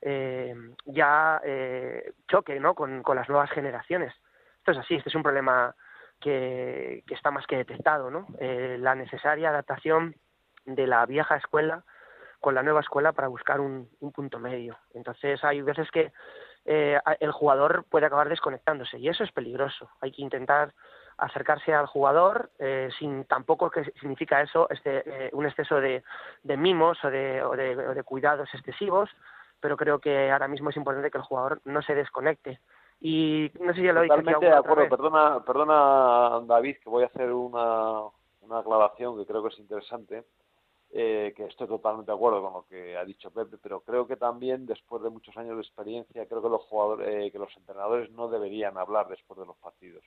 [0.00, 0.54] eh,
[0.86, 2.74] ya eh, choque ¿no?
[2.74, 4.12] con, las nuevas generaciones.
[4.58, 5.74] Esto es así, este es un problema
[6.20, 8.26] que, está más que detectado, ¿no?
[8.38, 10.14] la necesaria adaptación
[10.66, 11.84] de la vieja escuela
[12.40, 14.78] con la nueva escuela para buscar un, un punto medio.
[14.94, 16.12] Entonces hay veces que
[16.64, 19.90] el jugador puede acabar desconectándose y eso es peligroso.
[20.00, 20.74] Hay que intentar
[21.20, 26.02] acercarse al jugador eh, sin tampoco que significa eso este, eh, un exceso de,
[26.44, 29.10] mimos o de, cuidados excesivos,
[29.60, 32.60] pero creo que ahora mismo es importante que el jugador no se desconecte.
[33.00, 34.40] Y no sé si ya lo he dicho.
[34.40, 38.02] de acuerdo, perdona, perdona David, que voy a hacer una,
[38.42, 40.24] una aclaración que creo que es interesante.
[40.92, 44.16] eh, que estoy totalmente de acuerdo con lo que ha dicho Pepe, pero creo que
[44.16, 48.10] también después de muchos años de experiencia, creo que los jugadores, eh, que los entrenadores
[48.10, 50.02] no deberían hablar después de los partidos.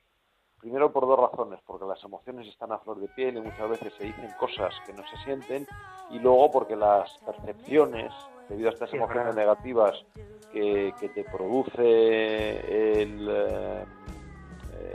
[0.63, 3.91] Primero por dos razones, porque las emociones están a flor de piel y muchas veces
[3.97, 5.67] se dicen cosas que no se sienten,
[6.09, 8.13] y luego porque las percepciones,
[8.47, 9.41] debido a estas Sí, emociones verdad.
[9.41, 10.05] negativas
[10.53, 13.83] que, que te produce el, eh,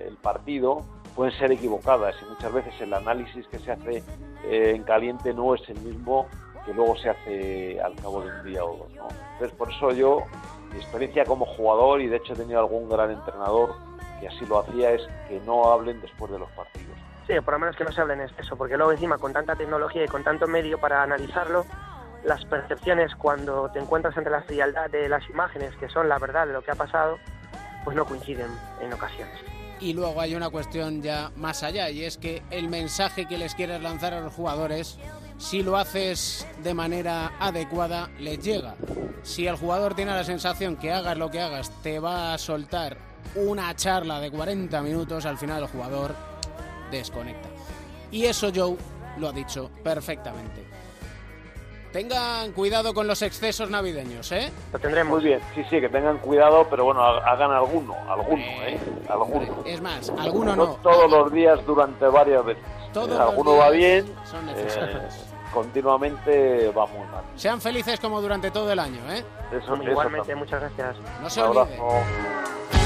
[0.07, 0.81] el partido,
[1.15, 4.03] pueden ser equivocadas y muchas veces el análisis que se hace
[4.47, 6.29] eh, en caliente no es el mismo
[6.65, 8.95] que luego se hace al cabo de un día o dos.
[8.95, 9.09] ¿no?
[9.35, 10.23] Entonces, por eso yo,
[10.73, 13.75] mi experiencia como jugador, y de hecho he tenido algún gran entrenador
[14.21, 16.97] que así lo hacía, es que no hablen después de los partidos.
[17.27, 19.55] Sí, por lo menos que no se hable en exceso, porque luego encima con tanta
[19.55, 21.67] tecnología y con tanto medio para analizarlo,
[22.25, 26.47] las percepciones cuando te encuentras entre la frialdad de las imágenes, que son la verdad
[26.47, 27.19] de lo que ha pasado,
[27.85, 28.51] pues no coinciden
[28.81, 29.39] en ocasiones.
[29.81, 33.55] Y luego hay una cuestión ya más allá, y es que el mensaje que les
[33.55, 34.99] quieres lanzar a los jugadores,
[35.37, 38.75] si lo haces de manera adecuada, les llega.
[39.23, 43.08] Si el jugador tiene la sensación que hagas lo que hagas, te va a soltar
[43.37, 46.15] una charla de 40 minutos, al final el jugador
[46.91, 47.49] desconecta.
[48.11, 48.77] Y eso Joe
[49.19, 50.67] lo ha dicho perfectamente.
[51.93, 54.53] Tengan cuidado con los excesos navideños, ¿eh?
[54.73, 55.15] Lo tendremos.
[55.21, 58.79] Muy bien, sí, sí, que tengan cuidado, pero bueno, ha- hagan alguno, alguno, ¿eh?
[59.09, 59.63] Alguno.
[59.65, 60.67] Es más, alguno no.
[60.83, 62.63] todos los días durante varias veces.
[62.93, 65.15] Todos Eh, los alguno va días bien, son eh, necesarios.
[65.53, 67.25] continuamente va muy mal.
[67.37, 69.25] Sean felices como durante todo el año, ¿eh?
[69.51, 70.39] Eso, eso Igualmente, también.
[70.39, 70.97] muchas gracias.
[71.23, 72.78] No se olviden.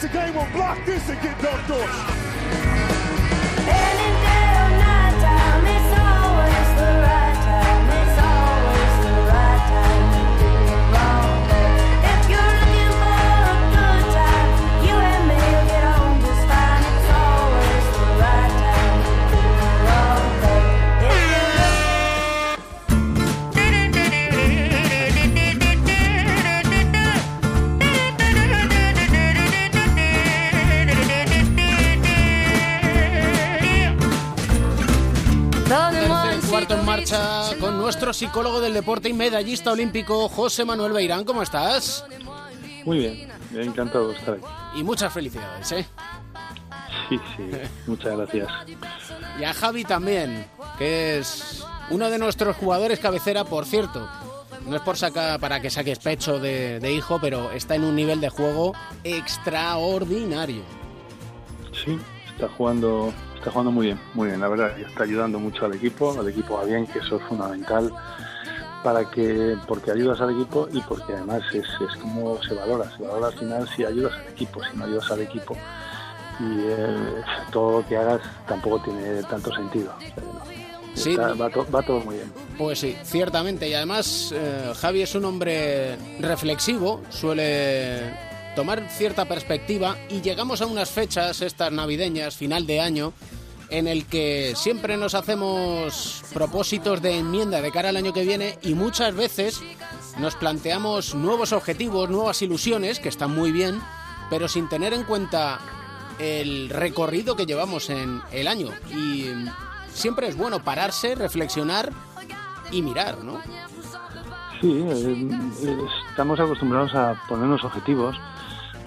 [0.00, 2.87] Mexican will block this and get dunked on.
[38.08, 41.26] Nuestro psicólogo del deporte y medallista olímpico José Manuel Beirán.
[41.26, 42.06] ¿Cómo estás?
[42.86, 44.46] Muy bien, encantado de estar aquí.
[44.76, 45.86] Y muchas felicidades, ¿eh?
[47.10, 47.50] Sí, sí,
[47.86, 48.48] muchas gracias.
[49.38, 50.46] Y a Javi también,
[50.78, 54.08] que es uno de nuestros jugadores cabecera, por cierto.
[54.66, 57.94] No es por sacar para que saques pecho de, de hijo, pero está en un
[57.94, 58.72] nivel de juego
[59.04, 60.62] extraordinario.
[61.84, 61.98] Sí,
[62.32, 63.12] está jugando,
[63.48, 66.28] está jugando muy bien, muy bien, la verdad, y está ayudando mucho al equipo, al
[66.28, 67.90] equipo va bien, que eso es fundamental
[68.84, 73.02] para que, porque ayudas al equipo y porque además es, es como se valora, se
[73.02, 75.56] valora al final si ayudas al equipo, si no ayudas al equipo
[76.40, 76.96] y eh,
[77.50, 79.92] todo lo que hagas tampoco tiene tanto sentido.
[79.96, 80.40] O sea, no.
[80.94, 81.10] Sí.
[81.10, 82.32] Está- va, to- va todo muy bien.
[82.56, 83.68] Pues sí, ciertamente.
[83.68, 88.12] Y además, eh, Javi es un hombre reflexivo, suele
[88.54, 93.12] tomar cierta perspectiva y llegamos a unas fechas, estas navideñas, final de año,
[93.70, 98.58] en el que siempre nos hacemos propósitos de enmienda de cara al año que viene
[98.62, 99.60] y muchas veces
[100.18, 103.80] nos planteamos nuevos objetivos, nuevas ilusiones, que están muy bien,
[104.30, 105.60] pero sin tener en cuenta
[106.18, 108.70] el recorrido que llevamos en el año.
[108.90, 109.26] Y
[109.92, 111.92] siempre es bueno pararse, reflexionar
[112.70, 113.40] y mirar, ¿no?
[114.60, 115.28] Sí, eh,
[115.62, 115.78] eh,
[116.10, 118.16] estamos acostumbrados a ponernos objetivos,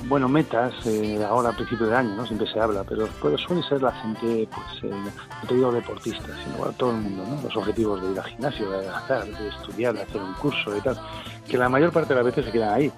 [0.05, 2.25] bueno, metas, eh, ahora a principio de año, ¿no?
[2.25, 6.31] Siempre se habla, pero pues, suele ser la gente, pues, eh, no te digo deportistas,
[6.43, 7.41] sino bueno, todo el mundo, ¿no?
[7.41, 10.81] Los objetivos de ir al gimnasio, de adelgazar, de estudiar, de hacer un curso y
[10.81, 10.99] tal,
[11.47, 12.91] que la mayor parte de las veces se quedan ahí,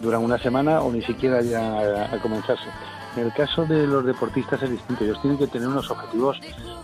[0.00, 2.66] duran una semana o ni siquiera ya a, a comenzarse.
[3.16, 6.38] En el caso de los deportistas es distinto, ellos tienen que tener unos objetivos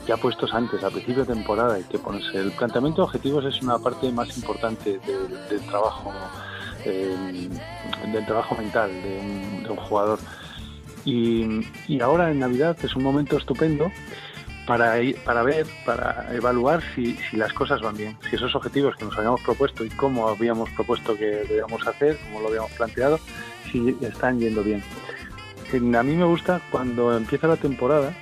[0.06, 2.38] ya puestos antes, a principio de temporada, hay que ponerse.
[2.38, 6.10] El planteamiento de objetivos es una parte más importante del, del trabajo,
[6.86, 7.48] eh,
[8.10, 10.18] del trabajo mental de un, un jugador.
[11.04, 13.90] Y, y ahora en Navidad es un momento estupendo
[14.66, 19.04] para, para ver, para evaluar si, si las cosas van bien, si esos objetivos que
[19.04, 23.18] nos habíamos propuesto y cómo habíamos propuesto que debíamos hacer, cómo lo habíamos planteado,
[23.70, 24.82] si están yendo bien.
[25.72, 28.12] En- A mí me gusta cuando empieza la temporada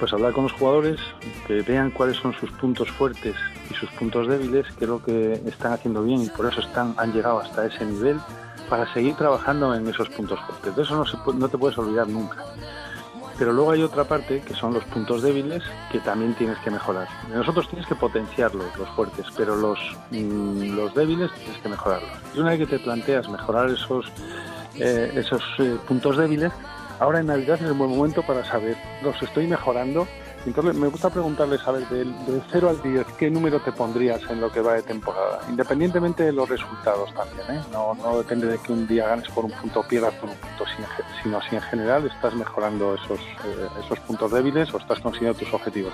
[0.00, 0.98] Pues hablar con los jugadores,
[1.46, 3.36] que vean cuáles son sus puntos fuertes
[3.70, 6.94] y sus puntos débiles, qué es lo que están haciendo bien y por eso están,
[6.96, 8.18] han llegado hasta ese nivel,
[8.72, 10.74] para seguir trabajando en esos puntos fuertes.
[10.74, 12.42] De eso no, se no te puedes olvidar nunca.
[13.38, 17.06] Pero luego hay otra parte que son los puntos débiles que también tienes que mejorar.
[17.28, 19.78] Nosotros tienes que potenciarlos, los fuertes, pero los,
[20.10, 22.12] mm, los débiles tienes que mejorarlos.
[22.34, 24.06] Y una vez que te planteas mejorar esos,
[24.76, 26.50] eh, esos eh, puntos débiles,
[26.98, 30.08] ahora en Navidad es el buen momento para saber, los estoy mejorando.
[30.44, 34.20] Entonces me gusta preguntarles, a ver, del, del 0 al 10, ¿qué número te pondrías
[34.28, 35.40] en lo que va de temporada?
[35.48, 37.62] Independientemente de los resultados también, ¿eh?
[37.70, 40.36] No, no depende de que un día ganes por un punto o pierdas por un
[40.36, 40.64] punto,
[41.22, 45.54] sino si en general estás mejorando esos, eh, esos puntos débiles o estás consiguiendo tus
[45.54, 45.92] objetivos.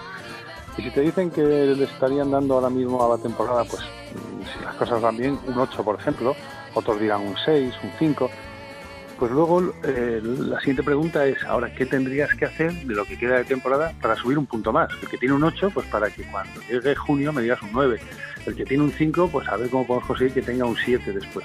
[0.79, 4.43] Y si te dicen que le estarían dando ahora mismo a la temporada, pues mm,
[4.45, 6.35] si las cosas van bien, un 8 por ejemplo,
[6.73, 8.31] otros dirán un 6, un 5.
[9.19, 13.19] Pues luego eh, la siguiente pregunta es, ahora, ¿qué tendrías que hacer de lo que
[13.19, 14.91] queda de temporada para subir un punto más?
[15.03, 17.99] El que tiene un 8, pues para que cuando llegue junio me digas un 9.
[18.47, 21.13] El que tiene un 5, pues a ver cómo podemos conseguir que tenga un 7
[21.13, 21.45] después.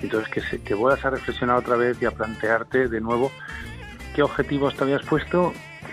[0.00, 3.30] Entonces, que, se- que vuelvas a reflexionar otra vez y a plantearte de nuevo
[4.16, 5.52] qué objetivos te habías puesto,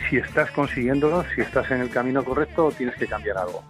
[0.10, 3.64] si estás consiguiéndolos, si estás en el camino correcto o tienes que cambiar algo.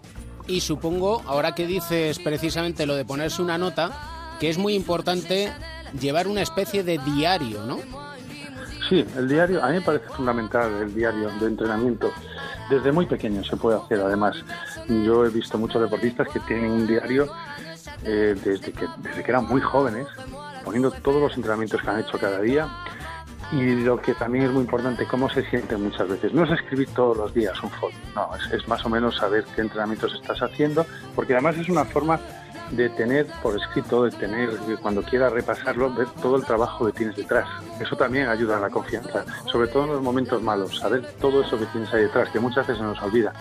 [0.47, 5.51] Y supongo, ahora que dices precisamente lo de ponerse una nota, que es muy importante
[5.99, 7.79] llevar una especie de diario, ¿no?
[8.89, 12.11] Sí, el diario, a mí me parece fundamental el diario de entrenamiento.
[12.69, 14.37] Desde muy pequeño se puede hacer, además.
[14.87, 17.27] Yo he visto muchos deportistas que tienen un diario
[18.03, 20.07] eh, desde, que, desde que eran muy jóvenes,
[20.63, 22.69] poniendo todos los entrenamientos que han hecho cada día.
[23.51, 26.33] Y lo que también es muy importante, cómo se sienten muchas veces.
[26.33, 29.45] No es escribir todos los días un folio, no, es, es más o menos saber
[29.55, 32.19] qué entrenamientos estás haciendo, porque además es una forma
[32.71, 34.49] de tener por escrito, de tener,
[34.81, 37.47] cuando quieras repasarlo, ver todo el trabajo que tienes detrás.
[37.79, 41.57] Eso también ayuda a la confianza, sobre todo en los momentos malos, saber todo eso
[41.57, 43.31] que tienes ahí detrás, que muchas veces se nos olvida.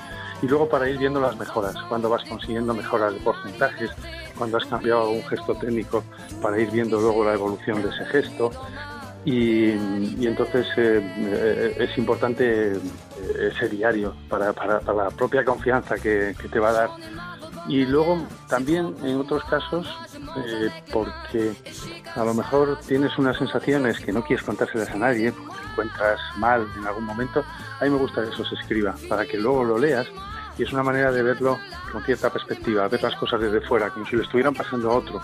[0.42, 3.90] Y luego para ir viendo las mejoras, cuando vas consiguiendo mejoras de porcentajes,
[4.36, 6.04] cuando has cambiado algún gesto técnico,
[6.42, 8.50] para ir viendo luego la evolución de ese gesto.
[9.24, 9.70] Y,
[10.24, 12.80] entonces eh, eh, es importante eh,
[13.52, 16.90] ese diario para, para- la propia confianza que te va a dar
[17.68, 19.86] y luego también en otros casos
[20.36, 21.52] eh, porque
[22.14, 26.20] a lo mejor tienes unas sensaciones que no quieres contárselas a nadie porque te encuentras
[26.38, 27.44] mal en algún momento
[27.80, 30.06] a mí me gusta que eso se escriba para que luego lo leas
[30.58, 31.58] y es una manera de verlo
[31.92, 35.20] con cierta perspectiva, ver las cosas desde fuera, como si le estuvieran pasando a otro.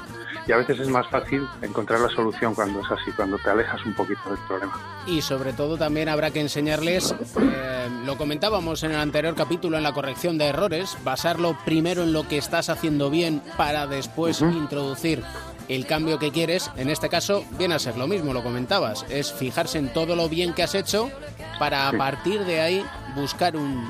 [0.46, 3.84] Y a veces es más fácil encontrar la solución cuando es así, cuando te alejas
[3.86, 4.78] un poquito del problema.
[5.06, 9.82] Y sobre todo también habrá que enseñarles, eh, lo comentábamos en el anterior capítulo en
[9.82, 15.22] la corrección de errores, basarlo primero en lo que estás haciendo bien para después introducir
[15.68, 16.70] el cambio que quieres.
[16.76, 20.28] En este caso viene a ser lo mismo, lo comentabas, es fijarse en todo lo
[20.28, 21.10] bien que has hecho
[21.58, 21.96] para a Sí.
[21.96, 23.88] partir de ahí buscar un,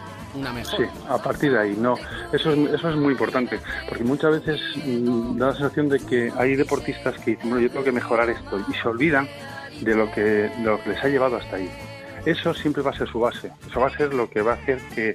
[0.76, 1.96] Sí, a partir de ahí, no.
[2.32, 6.32] Eso es, eso es muy importante, porque muchas veces mm, da la sensación de que
[6.36, 9.28] hay deportistas que dicen, bueno, yo tengo que mejorar esto, y se olvidan
[9.80, 11.70] de lo que, de lo que les ha llevado hasta ahí.
[12.24, 14.54] Eso siempre va a ser su base, eso va a ser lo que va a
[14.54, 15.14] hacer que,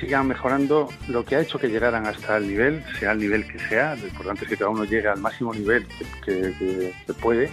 [0.00, 3.58] sigan mejorando lo que ha hecho que llegaran hasta el nivel, sea el nivel que
[3.58, 5.86] sea, lo importante es que cada uno llegue al máximo nivel
[6.26, 6.52] que-
[7.06, 7.48] que puede,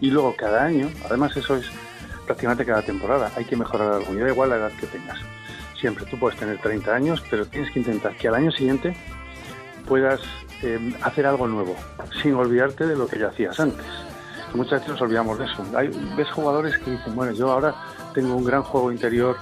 [0.00, 1.66] y luego cada año, además eso es
[2.26, 5.18] prácticamente cada temporada, hay que mejorar algo, y da igual la edad que tengas
[5.80, 6.04] siempre.
[6.06, 8.94] Tú puedes tener 30 años, pero tienes que intentar que al año siguiente
[9.86, 10.20] puedas
[10.62, 11.74] eh, hacer algo nuevo,
[12.22, 13.86] sin olvidarte de lo que ya hacías antes.
[14.54, 15.64] Muchas veces nos olvidamos de eso.
[15.76, 17.74] Hay, ves jugadores que dicen, bueno, yo ahora
[18.14, 19.36] tengo un gran juego interior,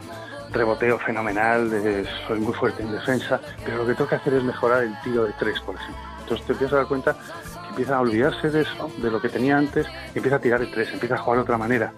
[0.51, 4.45] reboteo fenomenal, eh, soy muy fuerte en defensa, pero lo que tengo que hacer es
[4.45, 6.03] mejorar el tiro de tres, por ejemplo.
[6.21, 9.29] Entonces te empiezas a dar cuenta que empieza a olvidarse de eso, de lo que
[9.29, 11.93] tenía antes, y empieza a tirar de tres, empieza a jugar de otra manera.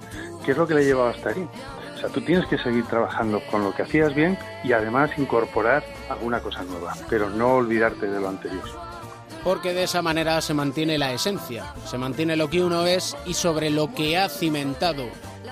[0.45, 1.49] ¿Qué es lo que le ha llevado hasta ahí?
[2.01, 5.85] O sea, tú tienes que seguir trabajando con lo que hacías bien y además incorporar
[6.09, 8.65] alguna cosa nueva, pero no olvidarte de lo anterior.
[9.45, 13.35] Porque de esa manera se mantiene la esencia, se mantiene lo que uno es y
[13.35, 15.09] sobre lo que ha cimentado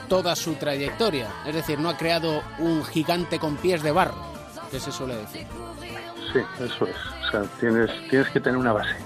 [0.08, 1.28] toda su trayectoria.
[1.46, 4.16] Es decir, no ha creado un gigante con pies de barro,
[4.70, 5.46] que se suele decir.
[6.32, 6.96] Sí, eso es.
[7.26, 8.96] O sea, tienes, tienes que tener una base.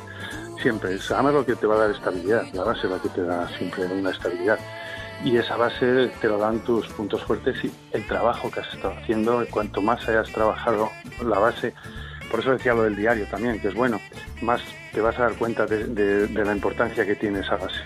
[0.61, 0.95] Siempre.
[0.95, 2.45] Es además lo que te va a dar estabilidad.
[2.53, 4.61] La base es la que te da siempre una estabilidad.
[5.25, 8.95] Y esa base te lo dan tus puntos fuertes y el trabajo que has estado
[8.95, 9.45] haciendo.
[9.51, 10.91] Cuanto más hayas trabajado
[11.25, 11.75] la base,
[12.31, 14.01] por eso decía lo del diario también, que es bueno,
[14.43, 14.61] más
[14.93, 17.81] te vas a dar cuenta de, de- de la importancia que tiene esa base.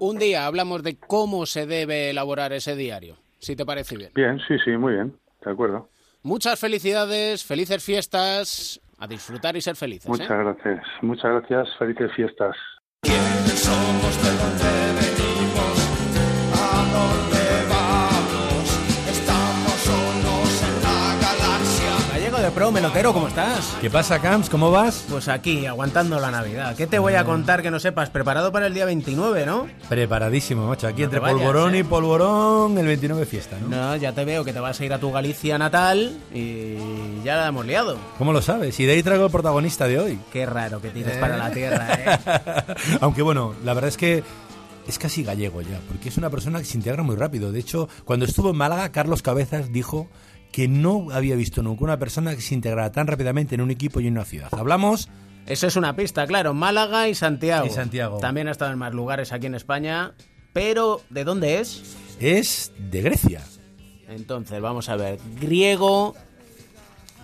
[0.00, 4.10] Un día hablamos de cómo se debe elaborar ese diario, si te parece bien.
[4.14, 5.16] Bien, sí, sí, muy bien.
[5.44, 5.88] De acuerdo.
[6.22, 10.06] Muchas felicidades, felices fiestas, a disfrutar y ser felices.
[10.06, 10.10] ¿eh?
[10.10, 10.84] Muchas gracias.
[11.02, 11.68] Muchas gracias.
[11.78, 12.56] Felices fiestas.
[13.54, 14.18] Somos
[22.48, 23.76] Melero, Melotero, ¿cómo estás?
[23.80, 24.48] ¿Qué pasa, Camps?
[24.48, 25.04] ¿Cómo vas?
[25.10, 26.74] Pues aquí, aguantando la Navidad.
[26.74, 28.08] ¿Qué te voy a contar que no sepas?
[28.08, 29.68] Preparado para el día 29, ¿no?
[29.88, 30.86] Preparadísimo, macho.
[30.88, 31.78] Aquí No entre vayas, polvorón ¿eh?
[31.80, 33.68] y polvorón, el 29 fiesta, ¿no?
[33.68, 36.76] No, ya te veo que te vas a ir a tu Galicia natal y
[37.22, 37.98] ya la hemos liado.
[38.16, 38.80] ¿Cómo lo sabes?
[38.80, 40.18] Y de ahí traigo el protagonista de hoy.
[40.32, 41.20] Qué raro que tires ¿Eh?
[41.20, 42.74] para la tierra, ¿eh?
[43.02, 44.24] Aunque bueno, la verdad es que
[44.88, 47.52] es casi gallego ya, porque es una persona que se integra muy rápido.
[47.52, 50.08] De hecho, cuando estuvo en Málaga, Carlos Cabezas dijo
[50.52, 54.00] que no había visto nunca una persona que se integrara tan rápidamente en un equipo
[54.00, 54.48] y en una ciudad.
[54.52, 55.08] Hablamos
[55.46, 56.54] Eso es una pista, claro.
[56.54, 57.66] Málaga y Santiago.
[57.66, 58.18] Y Santiago.
[58.18, 60.14] También ha estado en más lugares aquí en España.
[60.52, 61.96] Pero, ¿de dónde es?
[62.20, 63.42] es de Grecia.
[64.08, 65.18] Entonces, vamos a ver.
[65.40, 66.14] Griego,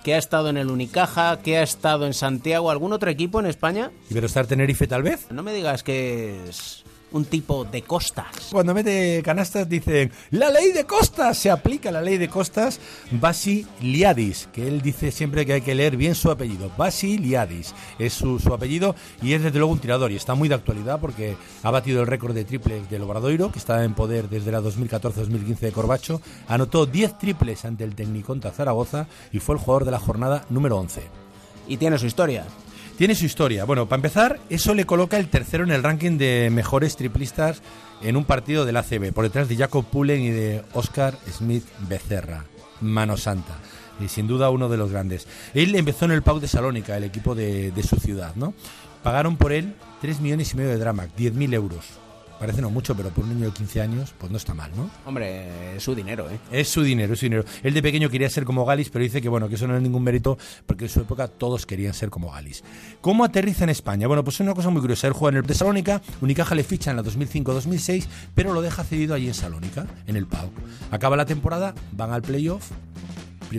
[0.05, 2.71] que ha estado en el Unicaja, que ha estado en Santiago.
[2.71, 3.91] ¿Algún otro equipo en España?
[4.11, 5.27] Iberostar Tenerife tal vez.
[5.31, 6.84] No me digas que es
[7.15, 8.27] un tipo de costas.
[8.51, 12.81] Cuando mete canastas dicen, la ley de costas, se aplica la ley de costas
[13.13, 16.71] Basiliadis, que él dice siempre que hay que leer bien su apellido.
[16.77, 20.57] Basiliadis es su, su apellido y es desde luego un tirador y está muy de
[20.57, 24.51] actualidad porque ha batido el récord de triples del Obradoiro, que está en poder desde
[24.51, 26.21] la 2014-2015 de Corbacho.
[26.49, 30.79] Anotó 10 triples ante el Tecniconta Zaragoza y fue el jugador de la jornada número
[30.79, 31.03] 11.
[31.69, 32.45] Y tiene su historia.
[32.97, 33.65] Tiene su historia.
[33.65, 37.61] Bueno, para empezar, eso le coloca el tercero en el ranking de mejores triplistas
[38.03, 42.45] en un partido del ACB, por detrás de Jacob Pullen y de Oscar Smith Becerra.
[42.81, 43.55] Mano Santa.
[43.99, 45.27] Y sin duda uno de los grandes.
[45.55, 48.55] Él empezó en el Pau de Salónica, el equipo de, su ciudad, ¿no?
[49.03, 51.87] Pagaron por él 3 millones y medio de drama, 10.000 euros.
[52.45, 54.91] Parece no mucho, pero por un niño de 15 años, pues no está mal, ¿no?
[55.07, 56.39] Hombre, es su dinero, ¿eh?
[56.53, 57.43] Es su dinero, es su dinero.
[57.63, 59.81] Él de pequeño quería ser como Galis, pero dice que bueno, que eso no es
[59.81, 60.37] ningún mérito,
[60.67, 62.63] porque en su época todos querían ser como Galis.
[63.01, 64.09] ¿Cómo aterriza en España?
[64.09, 65.07] Bueno, pues es una cosa muy curiosa.
[65.07, 68.85] Él juega en el de Salónica, Unicaja le ficha en la 2005-2006, pero lo deja
[68.85, 70.51] cedido allí en Salónica, en el PAU.
[70.91, 72.73] Acaba la temporada, van al playoff,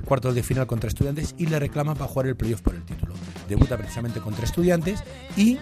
[0.01, 3.13] cuartos de final contra estudiantes y le reclaman para jugar el playoff por el título.
[3.47, 5.03] Debuta precisamente contra estudiantes
[5.37, 5.57] y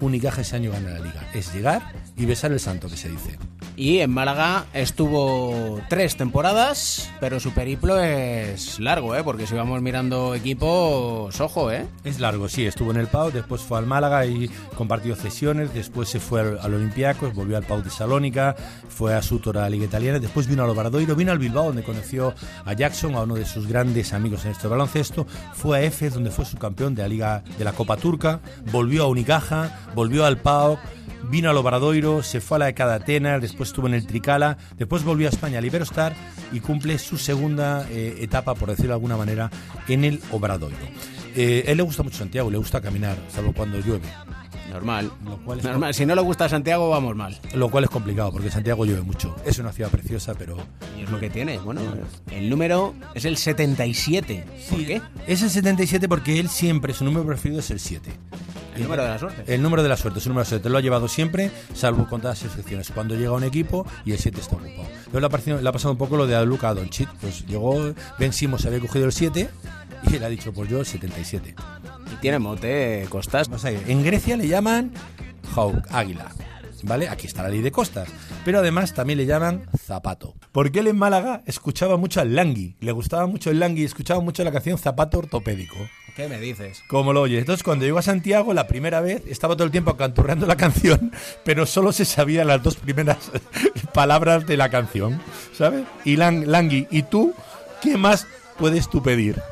[0.00, 1.30] Unicaja ese año gana la liga.
[1.34, 1.82] Es llegar
[2.16, 3.38] y besar el santo, que se dice.
[3.76, 9.24] Y en Málaga estuvo tres temporadas, pero su periplo es largo, ¿eh?
[9.24, 11.86] Porque si vamos mirando equipos, ojo, ¿eh?
[12.04, 16.08] Es largo, sí, estuvo en el Pau, después fue al Málaga y compartió cesiones, después
[16.08, 18.54] se fue al, al Olympiacos, volvió al Pau de Salónica,
[18.88, 21.82] fue a Sutor a la Liga Italiana, después vino al Obradoiro, vino al Bilbao donde
[21.82, 22.32] conoció
[22.64, 26.30] a Jackson, a uno de sus grandes amigos en este baloncesto, fue a Efes donde
[26.30, 30.78] fue subcampeón de la Liga de la Copa Turca, volvió a Unicaja, volvió al Pau,
[31.30, 35.04] vino al Obradoiro, se fue a la de Atenas, después estuvo en el Tricala, después
[35.04, 36.14] volvió a España al Iberostar
[36.52, 39.50] y cumple su segunda eh, etapa, por decirlo de alguna manera,
[39.88, 40.76] en el Obradoiro.
[41.34, 44.08] Eh, él le gusta mucho Santiago, le gusta caminar, salvo cuando llueve.
[44.74, 45.12] Normal.
[45.24, 45.94] Lo cual es Normal.
[45.94, 47.38] Si no le gusta Santiago, vamos mal.
[47.54, 49.36] Lo cual es complicado porque Santiago llueve mucho.
[49.44, 50.56] Es una ciudad preciosa, pero.
[50.98, 51.58] Y es lo que tiene.
[51.58, 51.80] Bueno,
[52.32, 54.44] el número es el 77.
[54.68, 55.00] ¿Por qué?
[55.28, 58.10] Es el 77 porque él siempre, su número preferido es el 7.
[58.74, 59.54] El número de la suerte.
[59.54, 60.68] El número de la suerte, su número de suerte.
[60.68, 62.90] Lo ha llevado siempre, salvo con todas las excepciones.
[62.90, 64.88] Cuando llega un equipo y el 7 está ocupado.
[65.12, 67.08] Luego le ha, pasado un poco lo de a Luca Doncic.
[67.20, 69.48] Pues llegó, Ben Simmons había cogido el 7
[70.10, 71.54] y él ha dicho, pues yo el 77.
[72.24, 73.48] Tiene mote, Costas.
[73.50, 73.82] Vamos a ir.
[73.86, 74.92] En Grecia le llaman
[75.54, 76.30] Hawk, águila.
[76.82, 77.06] ¿Vale?
[77.10, 78.08] Aquí está la ley de costas.
[78.46, 80.34] Pero además también le llaman zapato.
[80.50, 82.76] Porque él en Málaga escuchaba mucho al Langui.
[82.80, 85.76] Le gustaba mucho el Langui y escuchaba mucho la canción Zapato Ortopédico.
[86.16, 86.82] ¿Qué me dices?
[86.88, 87.40] Como lo oyes.
[87.40, 91.12] Entonces, cuando llegó a Santiago, la primera vez, estaba todo el tiempo canturreando la canción,
[91.44, 93.18] pero solo se sabía las dos primeras
[93.92, 95.20] palabras de la canción,
[95.52, 95.84] ¿sabes?
[96.06, 97.34] Y Lang- Langui, ¿y tú
[97.82, 99.42] qué más puedes tú pedir?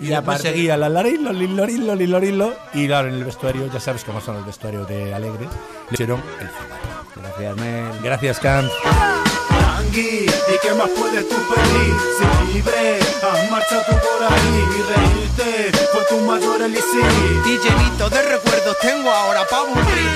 [0.00, 4.20] Y, aparte- seguía la larilo, lilorilo, lilorilo, y claro, en el vestuario, ya sabes cómo
[4.20, 7.20] son los vestuarios de Alegre, le hicieron el zapato.
[7.20, 7.84] Gracias, Mel.
[8.02, 8.70] Gracias, Camp.
[9.50, 11.94] Langui, ¿y qué más puedes tú pedir?
[12.18, 17.04] Si libre, has marchado tú por ahí y reírte fue tu mayor elixir.
[17.46, 20.10] Y llenito de recuerdos tengo ahora pa' aburrir.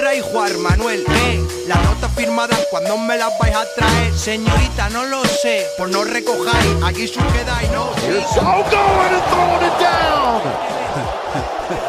[0.00, 4.12] Irra y Juan Manuel, eh, las notas firmadas cuando me las vais a traer.
[4.14, 7.90] Señorita, no lo sé, pues no recojáis, aquí su quedáis, no.
[7.90, 10.40] Going and throwing it down.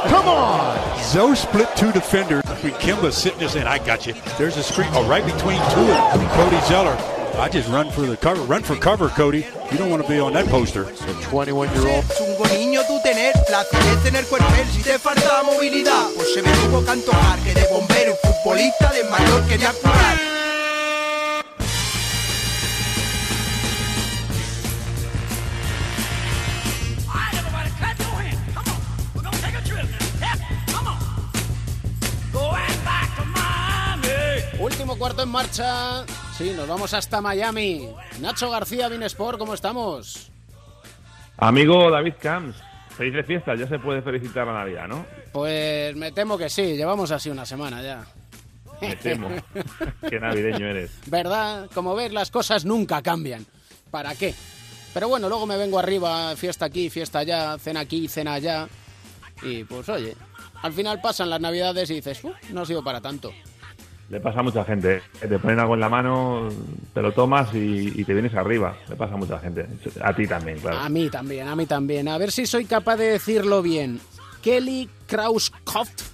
[0.10, 0.78] Come on.
[1.02, 2.42] Zoe split two defenders.
[2.44, 4.14] Between Kimba sitting there saying, I got you.
[4.38, 4.90] There's a screen.
[4.94, 6.98] Oh, right between two and Cody Zeller.
[7.36, 8.42] I just run for the cover.
[8.44, 9.46] Run for cover, Cody.
[9.72, 10.84] You don't want to be on that poster.
[10.84, 12.06] The 21 year old.
[12.06, 16.84] Chungo niño tú tener, flacidez tener cuerpel, si te falta movilidad, pues se me tuvo
[16.84, 20.20] que antojar que de bombero, futbolista de mayor quería curar.
[34.60, 36.06] Último cuarto en marcha.
[36.42, 37.88] Sí, nos vamos hasta Miami.
[38.20, 40.32] Nacho García, Sport, ¿cómo estamos?
[41.38, 42.56] Amigo David Camps,
[42.98, 45.06] felices fiestas, ya se puede felicitar la Navidad, ¿no?
[45.32, 48.04] Pues me temo que sí, llevamos así una semana ya.
[48.82, 49.30] Me temo.
[50.10, 50.92] Qué navideño eres.
[51.06, 51.70] ¿Verdad?
[51.76, 53.46] Como ves, las cosas nunca cambian.
[53.92, 54.34] ¿Para qué?
[54.96, 58.68] Pero bueno, luego me vengo arriba, fiesta aquí, fiesta allá, cena aquí, cena allá.
[59.44, 60.16] Y pues oye,
[60.64, 63.32] al final pasan las navidades y dices, "Uh, no ha sido para tanto.
[64.12, 64.98] Le pasa a mucha gente.
[64.98, 65.28] ¿eh?
[65.28, 66.50] Te ponen algo en la mano,
[66.94, 68.76] te lo tomas y, y te vienes arriba.
[68.90, 69.66] Le pasa a mucha gente.
[70.04, 70.80] A ti también, claro.
[70.80, 72.10] A mí también, a mí también.
[72.10, 74.02] A ver si soy capaz de decirlo bien.
[74.42, 76.12] Kelly Krauskopf.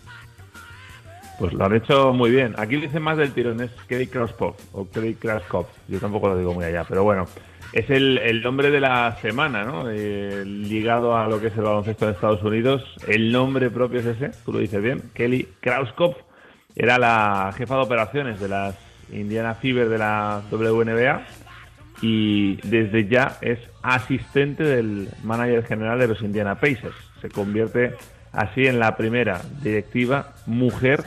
[1.39, 2.54] Pues lo han hecho muy bien.
[2.58, 5.70] Aquí dicen más del tirón, es Kelly Krauskopf o Kelly Krauskopf.
[5.88, 7.26] Yo tampoco lo digo muy allá, pero bueno.
[7.74, 9.89] Es el, el nombre de la semana, ¿no?
[9.89, 12.84] Eh, ligado a lo que es el baloncesto de Estados Unidos.
[13.08, 15.02] El nombre propio es ese, tú lo dices bien.
[15.14, 16.26] Kelly Krauskopf
[16.78, 18.75] era la jefa de operaciones de las
[19.11, 21.21] Indiana Fever de la WNBA
[22.01, 26.95] y desde ya es asistente del manager general de los Indiana Pacers.
[27.21, 27.95] Se convierte
[28.32, 31.03] así en la primera directiva mujer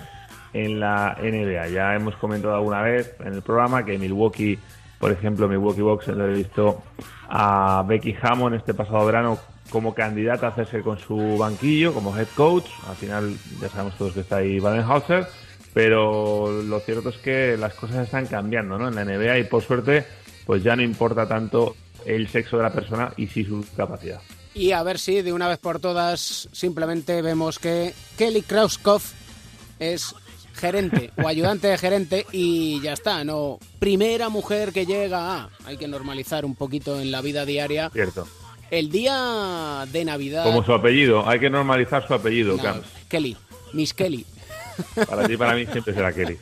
[0.53, 1.69] en la NBA.
[1.69, 4.59] Ya hemos comentado alguna vez en el programa que Milwaukee,
[4.99, 6.83] por ejemplo, Milwaukee Bucks visto
[7.29, 9.39] a Becky Hammond este pasado verano
[9.71, 12.67] como candidata a hacerse con su banquillo como head coach.
[12.89, 15.29] Al final ya sabemos todos que está ahí Baden-Holzer,
[15.73, 18.89] pero lo cierto es que las cosas están cambiando ¿no?
[18.89, 20.05] en la NBA y por suerte
[20.47, 24.21] pues ya no importa tanto el sexo de la persona y sí su capacidad.
[24.55, 29.13] Y a ver si de una vez por todas simplemente vemos que Kelly Krauskopf
[29.79, 30.15] es
[30.55, 35.51] gerente o ayudante de gerente y ya está, no primera mujer que llega a...
[35.65, 37.91] Hay que normalizar un poquito en la vida diaria.
[37.91, 38.27] Cierto.
[38.71, 40.45] El día de Navidad...
[40.45, 42.83] Como su apellido, hay que normalizar su apellido, No.
[43.09, 43.37] Kelly,
[43.73, 44.27] Miss Kelly.
[45.09, 46.39] Para ti para mí siempre será Kelly.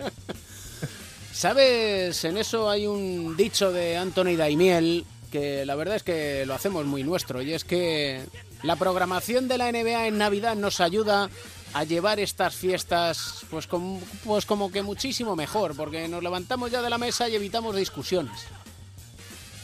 [1.32, 2.24] ¿Sabes?
[2.24, 6.86] En eso hay un dicho de Anthony Daimiel que la verdad es que lo hacemos
[6.86, 8.22] muy nuestro y es que
[8.62, 11.28] la programación de la NBA en Navidad nos ayuda
[11.74, 16.80] a llevar estas fiestas pues, com- pues como que muchísimo mejor porque nos levantamos ya
[16.80, 18.32] de la mesa y evitamos discusiones.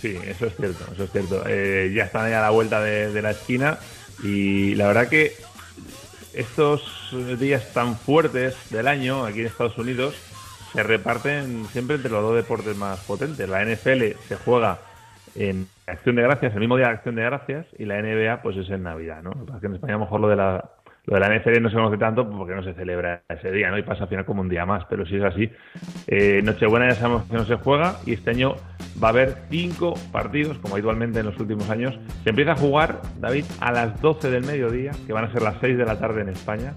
[0.03, 1.43] Sí, eso es cierto, eso es cierto.
[1.49, 3.79] Eh, ya están ahí a la vuelta de, de la esquina
[4.23, 5.35] y la verdad que
[6.37, 10.15] estos días tan fuertes del año aquí en Estados Unidos
[10.73, 13.49] se reparten siempre entre los dos deportes más potentes.
[13.49, 14.79] La NFL se juega
[15.37, 18.57] en Acción de Gracias, el mismo día de Acción de Gracias, y la NBA pues
[18.57, 19.33] es en Navidad, ¿no?
[19.61, 20.71] Que en España a lo mejor lo de la,
[21.07, 23.79] lo de la NFL no se conoce tanto porque no se celebra ese día, ¿no?
[23.79, 25.51] Y pasa al final como un día más, pero si es así.
[26.07, 28.55] Eh, Nochebuena ya sabemos que no se juega y este año
[29.03, 31.99] va a haber cinco partidos, como habitualmente en los últimos años.
[32.23, 35.57] Se empieza a jugar, David, a las 12 del mediodía, que van a ser las
[35.61, 36.75] 6 de la tarde en España,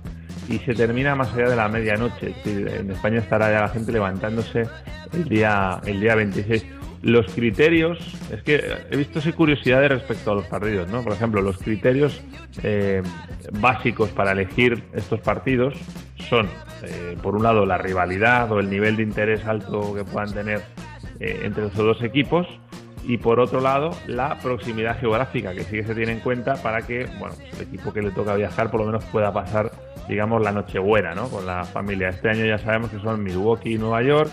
[0.49, 2.33] y se termina más allá de la medianoche.
[2.45, 4.65] En España estará ya la gente levantándose
[5.13, 6.76] el día, el día 26.
[7.01, 7.99] Los criterios,
[8.31, 11.03] es que he visto así curiosidades respecto a los partidos, ¿no?
[11.03, 12.21] Por ejemplo, los criterios
[12.63, 13.03] eh,
[13.53, 15.75] básicos para elegir estos partidos
[16.29, 16.47] son,
[16.83, 20.61] eh, por un lado, la rivalidad o el nivel de interés alto que puedan tener
[21.19, 22.47] eh, entre los dos equipos
[23.03, 26.81] y por otro lado la proximidad geográfica que sí que se tiene en cuenta para
[26.81, 29.71] que bueno el equipo que le toca viajar por lo menos pueda pasar
[30.07, 31.29] digamos la nochebuena ¿no?
[31.29, 34.31] con la familia este año ya sabemos que son Milwaukee Nueva York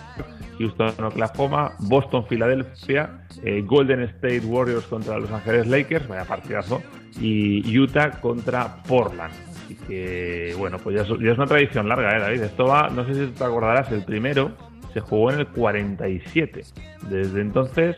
[0.59, 6.83] Houston Oklahoma Boston Filadelfia eh, Golden State Warriors contra Los Ángeles Lakers vaya partidazo
[7.21, 9.33] y Utah contra Portland
[9.65, 12.89] así que bueno pues ya es, ya es una tradición larga ¿eh, David esto va
[12.91, 14.53] no sé si te acordarás el primero
[14.93, 16.65] se jugó en el 47
[17.09, 17.97] desde entonces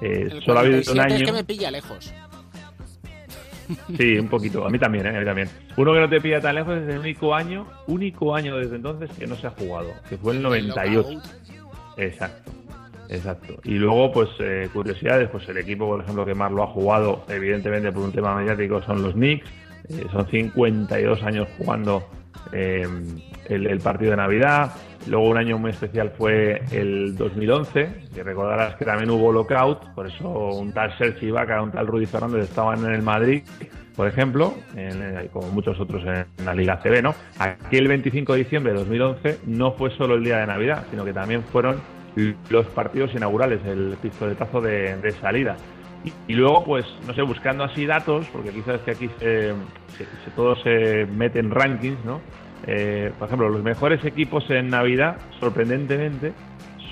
[0.00, 1.16] eh, El solo ha habido un 47 año.
[1.16, 2.12] es que me pilla lejos.
[3.96, 4.66] Sí, un poquito.
[4.66, 5.16] A mí también, ¿eh?
[5.16, 5.48] A mí también.
[5.76, 9.10] Uno que no te pilla tan lejos es el único año, único año desde entonces
[9.18, 11.20] que no se ha jugado, que fue el 98.
[11.96, 12.52] Exacto.
[13.08, 13.54] Exacto.
[13.64, 17.24] Y luego, pues, eh, curiosidades, pues el equipo, por ejemplo, que más lo ha jugado,
[17.28, 19.48] evidentemente por un tema mediático, son los Knicks.
[19.88, 22.06] Eh, son 52 años jugando
[22.52, 22.86] eh,
[23.48, 24.72] el, el partido de Navidad.
[25.08, 30.06] Luego un año muy especial fue el 2011, que recordarás que también hubo lockout, por
[30.06, 33.42] eso un tal Sergi Ibaka, un tal Rudy Fernández estaban en el Madrid,
[33.96, 37.14] por ejemplo, eh, como muchos otros en, la Liga CB, ¿no?
[37.38, 41.04] Aquí el 25 de diciembre de 2011 no fue solo el día de Navidad, sino
[41.04, 41.80] que también fueron
[42.50, 45.56] los partidos inaugurales, el pistoletazo de, de salida.
[46.26, 49.10] Y, luego, pues, no sé, buscando así datos, porque quizás que aquí
[50.36, 52.20] todo se mete en rankings, ¿no?
[52.66, 56.32] Eh, por ejemplo, los mejores equipos en Navidad, sorprendentemente,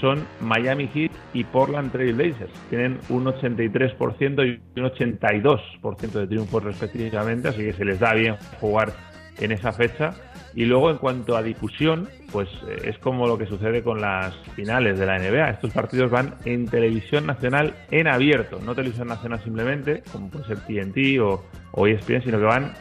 [0.01, 2.53] son Miami Heat y Portland Trail Blazers.
[2.69, 8.37] Tienen un 83% y un 82% de triunfos respectivamente, así que se les da bien
[8.61, 8.93] jugar
[9.39, 10.15] en esa fecha.
[10.55, 14.35] Y luego, en cuanto a difusión, pues eh, es como lo que sucede con las
[14.55, 15.51] finales de la NBA.
[15.51, 20.59] Estos partidos van en televisión nacional en abierto, no televisión nacional simplemente, como puede ser
[20.61, 22.73] TNT o, o ESPN, sino que van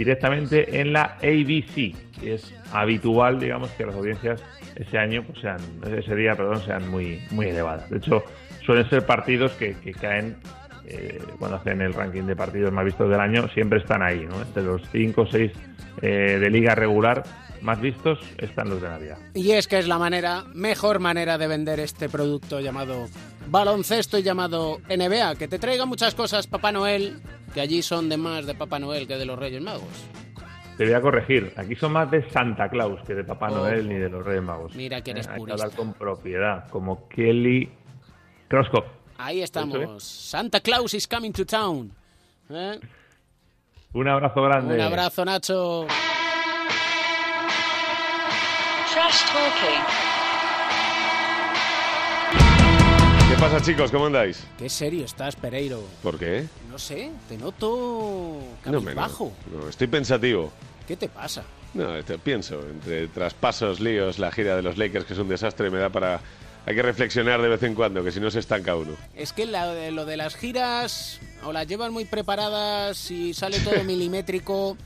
[0.00, 1.94] directamente en la ABC.
[2.22, 4.42] Es habitual, digamos, que las audiencias
[4.74, 5.58] ese año, pues sean,
[5.94, 7.90] ese día, perdón, sean muy, muy elevadas.
[7.90, 8.24] De hecho,
[8.64, 10.36] suelen ser partidos que, que caen
[10.86, 14.40] eh, cuando hacen el ranking de partidos más vistos del año, siempre están ahí, ¿no?
[14.40, 15.52] Entre los 5 o 6
[16.00, 17.24] de liga regular
[17.60, 19.18] más vistos están los de Navidad.
[19.34, 23.06] Y es que es la manera, mejor manera de vender este producto llamado
[23.50, 27.20] baloncesto y llamado NBA, que te traiga muchas cosas Papá Noel,
[27.52, 29.88] que allí son de más de Papá Noel que de los Reyes Magos.
[30.76, 33.58] Te voy a corregir, aquí son más de Santa Claus que de Papá Ojo.
[33.58, 34.74] Noel ni de los Reyes Magos.
[34.74, 37.68] Mira que eres Eh, Hay que hablar con propiedad, como Kelly
[38.48, 38.84] Kroskov.
[39.18, 40.02] Ahí ¿Eso estamos.
[40.02, 41.92] Santa Claus is coming to town.
[42.48, 42.80] ¿Eh?
[43.92, 44.74] Un abrazo grande.
[44.74, 45.86] Un abrazo, Nacho.
[48.92, 50.09] Trash talking.
[53.40, 53.90] Pasa, chicos?
[53.90, 54.44] ¿Cómo andáis?
[54.58, 55.82] Qué serio estás, Pereiro.
[56.02, 56.46] ¿Por qué?
[56.70, 59.32] No sé, te noto No, me- bajo.
[59.52, 60.52] no, estoy pensativo.
[60.86, 61.42] ¿Qué te pasa?
[61.74, 65.70] No, este, pienso, entre traspasos, líos, la gira de los Lakers, que es un desastre,
[65.70, 66.20] me da para...
[66.66, 68.92] Hay que reflexionar de vez en cuando, que si no se estanca uno.
[69.14, 73.82] Es que la- lo de las giras o las llevan muy preparadas y sale todo
[73.84, 74.76] milimétrico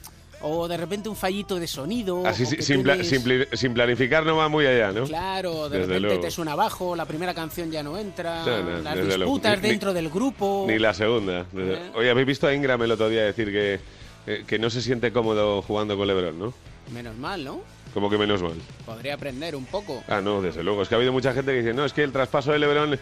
[0.46, 2.26] o de repente un fallito de sonido.
[2.26, 5.04] Así, sin, tienes- sin pli- sin planificar no va muy allá, ¿no?
[5.04, 6.20] Claro, de Desde repente luego.
[6.20, 9.68] te suena abajo, la primera canción ya no entra, No, no, las disputas Ni- ni-
[9.70, 10.66] dentro del grupo.
[10.68, 11.46] Ni la segunda.
[11.50, 11.90] Desde- Eh.
[11.94, 13.80] Oye, ¿habéis visto a Ingram el otro día decir que,
[14.26, 16.54] eh, que no se siente cómodo jugando con LeBron, no?
[16.92, 17.60] Menos mal, ¿no?
[17.94, 18.54] Como que menos mal.
[18.84, 20.02] Podría aprender un poco.
[20.08, 20.82] Ah, no, desde luego.
[20.82, 22.98] Es que ha habido mucha gente que dice, no, es que el traspaso de LeBron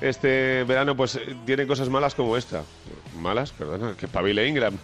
[0.00, 2.62] este verano pues eh, tiene cosas malas como esta.
[3.18, 3.50] ¿Malas?
[3.52, 4.76] Perdona, que pabile Ingram.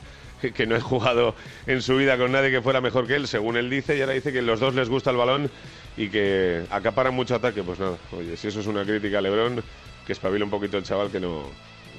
[0.42, 1.34] Que- Que no he jugado
[1.66, 4.12] en su vida con nadie que fuera mejor que él, según él dice, y ahora
[4.12, 5.50] dice que los dos les gusta el balón
[5.96, 7.62] y que acaparan mucho ataque.
[7.62, 9.62] Pues nada, oye, si eso es una crítica a LeBron,
[10.06, 11.44] que espabile un poquito el chaval que no,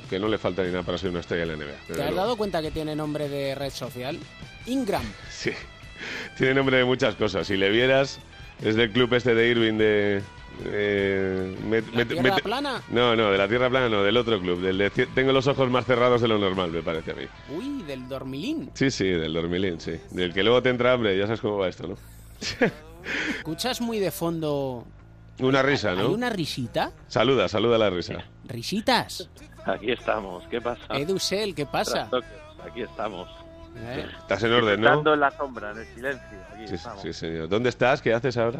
[0.09, 1.71] que no le falta ni nada para ser una estrella en la NBA.
[1.87, 2.15] ¿Te has luego.
[2.15, 4.19] dado cuenta que tiene nombre de red social?
[4.65, 5.03] Ingram.
[5.31, 5.51] Sí,
[6.37, 7.47] tiene nombre de muchas cosas.
[7.47, 8.19] Si le vieras,
[8.63, 10.21] es del club este de Irving de...
[10.65, 12.81] eh, ¿La Tierra plana?
[12.89, 14.61] No, no, de la Tierra Plana no, del otro club.
[14.61, 17.23] Del de tengo los ojos más cerrados de lo normal, me parece a mí.
[17.49, 18.69] Uy, del dormilín.
[18.73, 19.99] Sí, sí, del dormilín, sí.
[20.11, 21.97] Del que luego te entra hambre, ya sabes cómo va esto, ¿no?
[23.37, 24.85] Escuchas muy de fondo.
[25.39, 26.11] Una risa, ¿Hay ¿no?
[26.11, 26.91] una risita?
[27.07, 28.23] Saluda, saluda la risa.
[28.45, 29.29] ¿Risitas?
[29.65, 30.81] Aquí estamos, ¿qué pasa?
[30.89, 32.09] Edusel, ¿qué pasa?
[32.63, 33.27] Aquí estamos.
[33.75, 34.87] Eh, Estás en orden, ¿no?
[34.87, 36.37] Disfrutando en la sombra, en el silencio.
[36.53, 37.01] Aquí Sí, estamos.
[37.01, 37.49] sí, señor.
[37.49, 38.01] ¿Dónde estás?
[38.03, 38.59] ¿Qué haces ahora?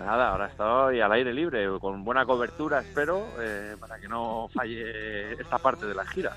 [0.00, 5.32] Nada, ahora estoy al aire libre, con buena cobertura, espero, eh, para que no falle
[5.34, 6.34] esta parte de la gira.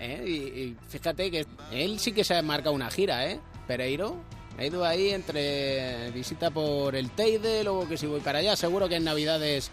[0.00, 0.30] eh, y,
[0.60, 3.40] y fíjate que él sí que se ha marcado una gira, ¿eh?
[3.66, 4.16] Pereiro.
[4.58, 8.88] Ha ido ahí entre visita por el Teide, luego que si voy para allá, seguro
[8.88, 9.70] que en Navidades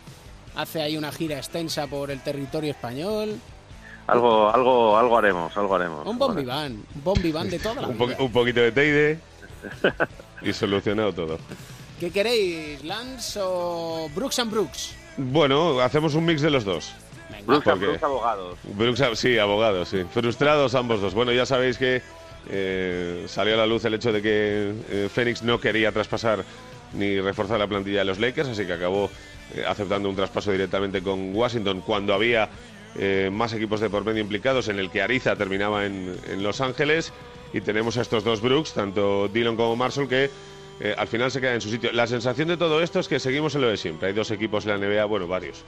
[0.55, 3.39] hace ahí una gira extensa por el territorio español.
[4.07, 6.05] Algo, algo, algo haremos, algo haremos.
[6.05, 8.17] Un bon vivant, un bon vivant de toda la Un, po- vida.
[8.19, 9.19] un poquito de Teide
[10.41, 11.39] y solucionado todo.
[12.03, 14.93] ¿Qué queréis, Lance o Brooks and Brooks?
[15.15, 16.91] Bueno, hacemos un mix de los dos.
[17.47, 18.57] Brooks, Porque- Brooks abogados.
[18.63, 20.03] Brooks, sí, abogados, sí.
[20.13, 21.13] Frustrados ambos dos.
[21.13, 22.01] Bueno, ya sabéis que
[22.49, 26.43] eh, salió a la luz el hecho de que eh, Phoenix no quería traspasar
[26.91, 29.09] ni reforzar la plantilla de los Lakers, así que acabó
[29.55, 32.49] eh, aceptando un traspaso directamente con Washington cuando había
[32.97, 36.59] eh, más equipos de por medio implicados, en el que Ariza terminaba en, en Los
[36.59, 37.13] Ángeles.
[37.53, 40.29] Y tenemos a estos dos Brooks, tanto Dillon como Marshall, que
[40.79, 41.91] eh, al final se quedan en su sitio.
[41.91, 44.07] La sensación de todo esto es que seguimos en lo de siempre.
[44.07, 45.63] Hay dos equipos en la NBA, bueno, varios,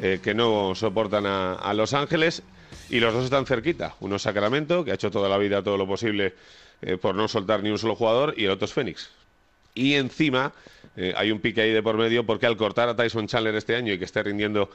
[0.00, 2.42] eh, que no soportan a, Los Ángeles
[2.88, 3.96] y los dos están cerquita.
[4.00, 6.34] Uno es Sacramento, que ha hecho toda la vida todo lo posible
[6.82, 9.10] eh, por no soltar ni un solo jugador, y el otro es Phoenix.
[9.74, 10.52] Y encima
[11.16, 13.92] hay un pique ahí de por medio porque al cortar a Tyson Chandler este año
[13.92, 14.70] y que esté rindiendo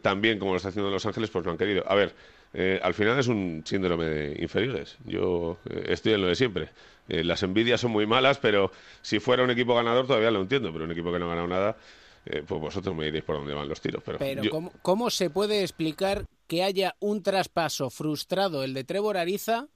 [0.00, 1.82] tan bien como lo está haciendo en Los Ángeles, pues no han querido.
[1.88, 2.14] A ver,
[2.80, 4.98] al final es un síndrome de inferiores.
[5.04, 5.58] Yo
[5.88, 6.68] estoy en lo de siempre.
[7.08, 10.72] Eh, las envidias son muy malas, pero si fuera un equipo ganador todavía lo entiendo,
[10.72, 11.76] pero un equipo que no ha ganado nada,
[12.24, 14.02] eh, pues vosotros me diréis por dónde van los tiros.
[14.04, 18.84] Pero, Pero yo- ¿cómo, cómo se puede explicar que haya un traspaso frustrado, el de
[18.84, 19.68] Trevor Ariza,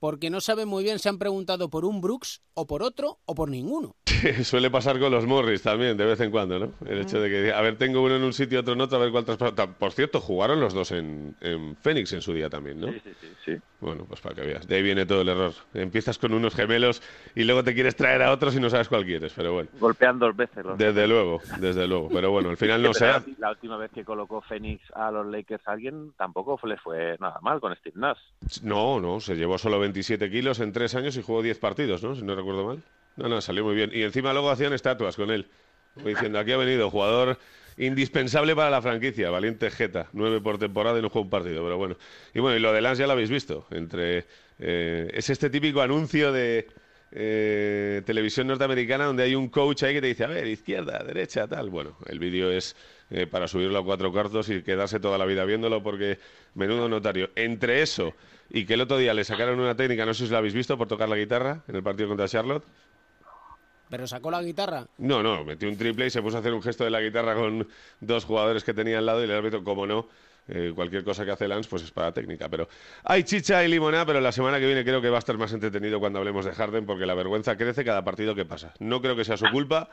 [0.00, 3.34] porque no saben muy bien si han preguntado por un Brooks o por otro o
[3.34, 3.94] por ninguno?
[4.42, 6.72] Suele pasar con los Morris también, de vez en cuando, ¿no?
[6.86, 9.00] El hecho de que, a ver, tengo uno en un sitio, otro en otro, a
[9.00, 9.54] ver cuál traspaso.
[9.54, 12.88] Ta- Por cierto, jugaron los dos en, en Phoenix en su día también, ¿no?
[12.92, 13.56] Sí, sí, sí.
[13.80, 14.66] Bueno, pues para que veas.
[14.66, 15.52] De ahí viene todo el error.
[15.72, 17.02] Empiezas con unos gemelos
[17.34, 19.70] y luego te quieres traer a otros y no sabes cuál quieres, pero bueno.
[19.78, 20.64] Golpean dos veces.
[20.64, 22.08] Los Desde luego, desde luego.
[22.12, 25.66] Pero bueno, al final no pero La, última vez que colocó Phoenix a los Lakers
[25.66, 28.18] a alguien tampoco les fue nada mal con Steve Nash.
[28.62, 32.14] No, no, se llevó solo 27 kilos en tres años y jugó 10 partidos, ¿no?
[32.14, 32.80] Si no recuerdo mal.
[33.16, 33.90] No, no, salió muy bien.
[33.92, 35.46] Y encima luego hacían estatuas con él.
[36.04, 37.38] Diciendo, aquí ha venido jugador
[37.76, 41.76] indispensable para la franquicia, valiente Jeta, nueve por temporada y no juega un partido, pero
[41.76, 41.96] bueno.
[42.32, 43.66] Y bueno, y lo de Lance ya lo habéis visto.
[43.72, 44.26] Entre
[44.60, 46.68] eh, Es este típico anuncio de
[47.10, 51.48] eh, televisión norteamericana donde hay un coach ahí que te dice, a ver, izquierda, derecha,
[51.48, 51.68] tal.
[51.68, 52.76] Bueno, el vídeo es
[53.10, 56.18] eh, para subirlo a cuatro cuartos y quedarse toda la vida viéndolo porque
[56.54, 57.30] menudo notario.
[57.34, 58.14] Entre eso
[58.50, 60.76] y que el otro día le sacaron una técnica, no sé si la habéis visto,
[60.76, 62.64] por tocar la guitarra en el partido contra Charlotte.
[63.88, 64.86] Pero sacó la guitarra.
[64.98, 67.34] No, no, metió un triple y se puso a hacer un gesto de la guitarra
[67.34, 67.66] con
[68.00, 70.08] dos jugadores que tenía al lado y el árbitro, como no,
[70.48, 72.48] eh, cualquier cosa que hace Lance, pues es para técnica.
[72.48, 72.68] Pero
[73.04, 75.52] hay chicha y limonada, pero la semana que viene creo que va a estar más
[75.52, 78.74] entretenido cuando hablemos de Harden, porque la vergüenza crece cada partido que pasa.
[78.78, 79.90] No creo que sea su culpa,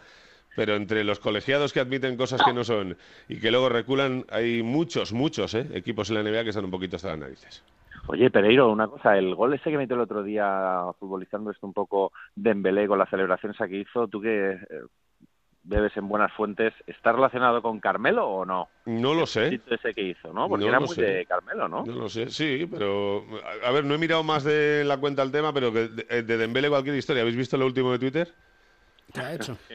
[0.55, 2.97] pero entre los colegiados que admiten cosas que no son
[3.27, 6.71] y que luego reculan, hay muchos, muchos eh, equipos en la NBA que están un
[6.71, 7.63] poquito hasta las narices.
[8.07, 11.73] Oye, Pereiro, una cosa, el gol ese que metió el otro día futbolizando esto un
[11.73, 14.59] poco Dembélé con la celebración esa que hizo, tú que eh,
[15.63, 18.69] bebes en buenas fuentes, ¿está relacionado con Carmelo o no?
[18.85, 19.47] No lo sé.
[19.47, 20.47] El ese que hizo, ¿no?
[20.47, 21.01] Porque No era lo muy sé.
[21.01, 21.83] de Carmelo, ¿no?
[21.85, 23.25] No lo sé, sí, pero
[23.63, 26.23] a a ver, no he mirado más de la cuenta el tema, pero que de,
[26.23, 27.21] de Dembélé cualquier historia.
[27.23, 28.33] ¿Habéis visto lo último de Twitter?
[29.13, 29.57] ¿Qué ha hecho?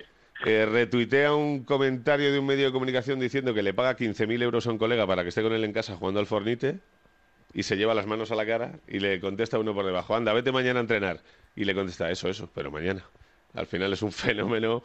[0.45, 4.67] Eh, retuitea un comentario de un medio de comunicación diciendo que le paga 15.000 euros
[4.67, 6.81] a un colega para que esté con él en casa jugando al Fornite
[7.55, 10.33] y se lleva las manos a la cara y le contesta uno por debajo, anda,
[10.33, 11.21] vete mañana a entrenar.
[11.55, 13.05] Y le contesta, eso, eso, pero mañana.
[13.55, 14.83] Al final es un fenómeno.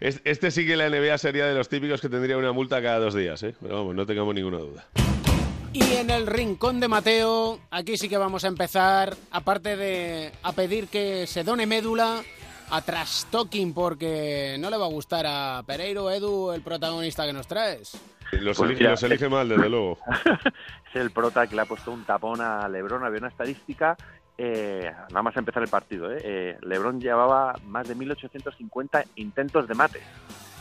[0.00, 3.14] Este sí que la NBA sería de los típicos que tendría una multa cada dos
[3.14, 3.54] días, ¿eh?
[3.60, 4.86] Pero vamos, no tengamos ninguna duda.
[5.72, 10.52] Y en el rincón de Mateo, aquí sí que vamos a empezar, aparte de a
[10.52, 12.22] pedir que se done médula,
[12.76, 17.32] a trash talking, porque no le va a gustar a Pereiro, Edu, el protagonista que
[17.32, 18.00] nos traes.
[18.32, 19.98] Los, Pues los elige mal, desde luego.
[20.90, 23.04] es el prota que le ha puesto un tapón a Lebron.
[23.04, 23.96] Había una estadística,
[24.36, 26.12] eh, nada más empezar el partido.
[26.12, 26.18] ¿eh?
[26.24, 30.00] Eh, Lebron llevaba más de 1.850 intentos de mate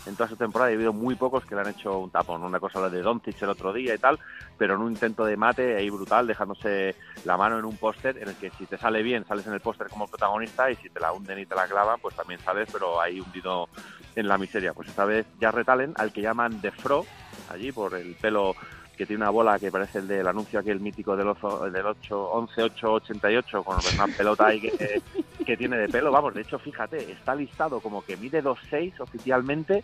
[0.05, 2.43] en toda su temporada y ha habido muy pocos que le han hecho un tapón.
[2.43, 4.19] Una cosa la de Doncic el otro día y tal,
[4.57, 6.95] pero en un intento de mate ahí brutal, dejándose
[7.25, 9.61] la mano en un póster en el que si te sale bien sales en el
[9.61, 12.69] póster como protagonista y si te la hunden y te la clavan pues también sales,
[12.71, 13.69] pero ahí hundido
[14.15, 14.73] en la miseria.
[14.73, 17.05] Pues esta vez Jarrett Allen, al que llaman The Fro,
[17.49, 18.55] allí por el pelo
[18.97, 22.29] que tiene una bola que parece el del anuncio aquel mítico del, ozo- del 8,
[22.31, 25.01] 11 8 88 con una pelota ahí que,
[25.45, 26.11] que tiene de pelo.
[26.11, 29.83] Vamos, de hecho, fíjate, está listado como que mide 2,6 oficialmente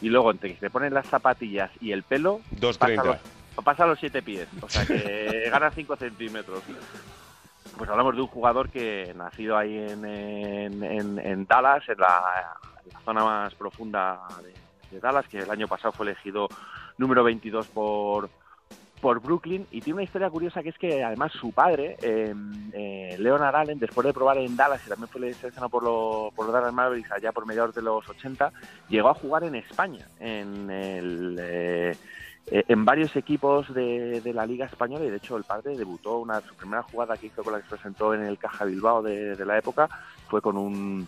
[0.00, 2.40] y luego entre que se ponen las zapatillas y el pelo,
[2.78, 3.04] pasa 2.30.
[3.04, 4.48] los, pasa los 7 pies.
[4.60, 6.62] O sea que gana 5 centímetros.
[7.76, 12.56] Pues hablamos de un jugador que nacido ahí en, en, en- en Dallas, en la,
[12.84, 14.52] en la zona más profunda de,
[14.90, 16.48] de Dallas, que el año pasado fue elegido
[16.96, 18.28] número 22 por,
[18.98, 19.66] por Brooklyn.
[19.70, 22.34] Y tiene una historia curiosa que es que además su padre, eh,
[22.72, 26.46] eh, Leonard Allen, después de probar en Dallas y también fue seleccionado por, lo- por
[26.46, 28.52] los Dallas Mavericks allá por mediados de los 80,
[28.88, 31.36] llegó a jugar en España, en el...
[31.40, 31.96] eh,
[32.50, 36.40] en varios equipos de, de la Liga Española y de hecho el padre debutó una
[36.40, 39.36] su primera jugada que hizo con la que se presentó en el Caja Bilbao de,
[39.36, 39.86] de la época
[40.28, 41.06] fue con un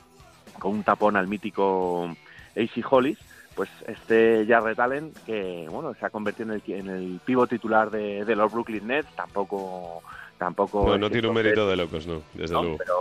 [0.59, 2.11] con un tapón al mítico
[2.55, 3.17] AC Hollis
[3.61, 7.91] pues este Jarrett Allen que bueno se ha convertido en el, en el pivo titular
[7.91, 10.03] de, de los Brooklyn Nets tampoco
[10.39, 12.63] tampoco No, no tiene un mérito de locos, no, desde ¿no?
[12.63, 12.79] luego.
[12.79, 12.97] Pero,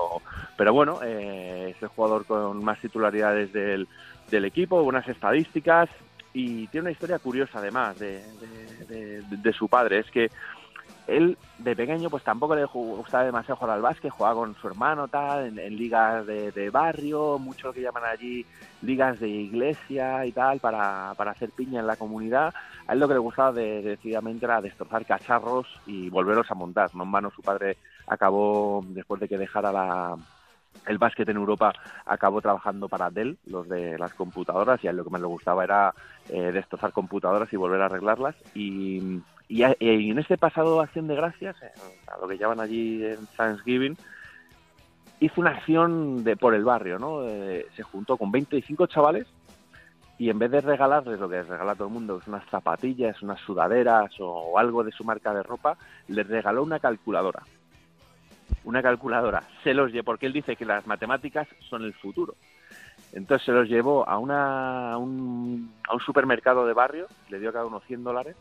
[0.58, 3.88] pero bueno, eh, es el jugador con más titularidades del,
[4.30, 5.90] del equipo, buenas estadísticas
[6.34, 8.22] y tiene una historia curiosa además de,
[8.90, 10.00] de- de- de su padre.
[10.00, 10.30] Es que
[11.10, 15.08] él de pequeño pues tampoco le gustaba demasiado jugar al básquet, jugaba con su hermano
[15.08, 18.46] tal, en, ligas de, barrio, mucho lo que llaman allí
[18.82, 22.54] ligas de iglesia y tal, para, para hacer piña en la comunidad.
[22.88, 26.94] A él lo que le gustaba de- decididamente era destrozar cacharros y volverlos a montar.
[26.96, 30.16] No en vano su padre acabó, después de que dejara
[30.86, 31.74] el básquet en Europa,
[32.06, 35.28] acabó trabajando para Dell, los de las computadoras, y a él lo que más le
[35.28, 35.94] gustaba era
[36.30, 38.36] eh, destrozar computadoras y volver a arreglarlas.
[38.56, 41.58] Y, y, y en este pasado Acción de Gracias,
[42.08, 43.98] a lo que llaman allí en Thanksgiving,
[45.20, 47.24] hizo una acción de por el barrio, ¿no?
[47.76, 49.28] Se juntó con 25 chavales
[50.20, 53.22] y en vez de regalarles lo que les regala todo el mundo, que unas zapatillas,
[53.24, 55.78] unas sudaderas o algo de su marca de ropa,
[56.08, 57.42] les regaló una calculadora.
[58.66, 59.44] Una calculadora.
[59.64, 62.36] Se los llevó, porque él dice que las matemáticas son el futuro.
[63.14, 67.50] Entonces se los llevó a, una, a, un, a un supermercado de barrio, le dio
[67.50, 68.36] a cada uno 100 dólares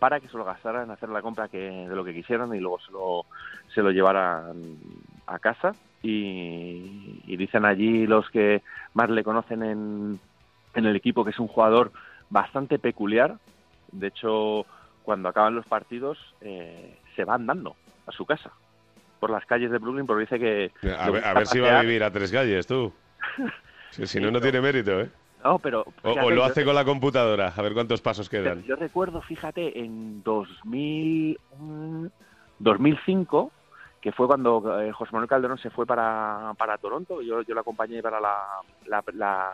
[0.00, 2.58] para que se lo gastaran en hacer la compra que, de lo que quisieran y
[2.58, 3.26] luego se lo,
[3.72, 4.78] se lo llevaran
[5.26, 5.74] a casa.
[6.02, 8.62] Y, y dicen allí los que
[8.94, 10.18] más le conocen en,
[10.74, 11.92] en el equipo que es un jugador
[12.30, 13.36] bastante peculiar.
[13.92, 14.64] De hecho,
[15.02, 17.76] cuando acaban los partidos eh, se va andando
[18.06, 18.50] a su casa
[19.20, 21.82] por las calles de Brooklyn porque dice que A ver, a ver si va a
[21.82, 22.92] vivir a tres calles, tú.
[23.90, 25.10] Si no, no tiene mérito, ¿eh?
[25.44, 25.84] No, pero...
[26.02, 28.62] O, lo yo- hace con la computadora, a ver cuántos pasos quedan.
[28.64, 32.06] Yo recuerdo, fíjate, en 2000, mm,
[32.58, 33.52] 2005,
[34.00, 37.60] que fue cuando eh, José Manuel Calderón se fue para, para Toronto, yo, yo lo
[37.60, 38.36] acompañé para la,
[38.86, 39.50] la, la,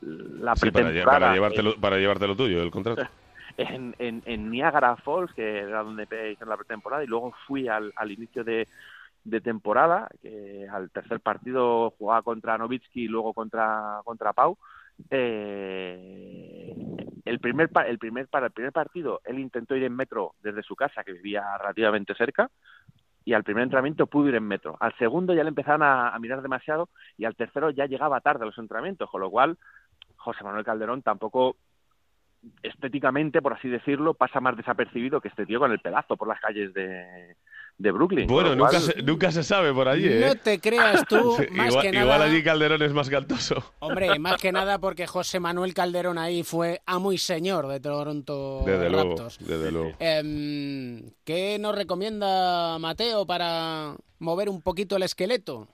[0.00, 3.02] la Sí, para, para llevártelo, para llevártelo tuyo, el contrato.
[3.56, 7.92] en, en, en Niagara Falls, que era donde hice la pretemporada, y luego fui al,
[7.96, 8.68] al inicio de,
[9.26, 14.56] de temporada, que al tercer partido jugaba contra Novitsky y luego contra, contra Pau.
[15.10, 16.74] Eh,
[17.24, 20.74] el primer el primer para el primer partido él intentó ir en metro desde su
[20.74, 22.50] casa que vivía relativamente cerca
[23.22, 26.18] y al primer entrenamiento pudo ir en metro al segundo ya le empezaron a, a
[26.18, 29.58] mirar demasiado y al tercero ya llegaba tarde a los entrenamientos con lo cual
[30.16, 31.56] José Manuel Calderón tampoco
[32.62, 36.40] estéticamente, por así decirlo, pasa más desapercibido que este tío con el pedazo por las
[36.40, 37.36] calles de,
[37.78, 38.26] de Brooklyn.
[38.26, 40.24] Bueno, nunca cual- se, nunca se sabe por allí, ¿eh?
[40.26, 42.04] No te creas tú, más igual, que nada.
[42.04, 43.62] igual allí Calderón es más galtoso.
[43.80, 48.62] Hombre, más que nada porque José Manuel Calderón ahí fue amo y señor de Toronto
[48.64, 49.38] Desde luego, Raptors.
[49.40, 49.92] desde luego.
[49.98, 55.68] Em, ¿Qué nos recomienda Mateo para mover un poquito el esqueleto?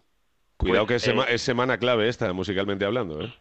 [0.56, 3.32] Cuidado que es, Pues, sema- eh, es semana clave esta, musicalmente hablando, ¿eh?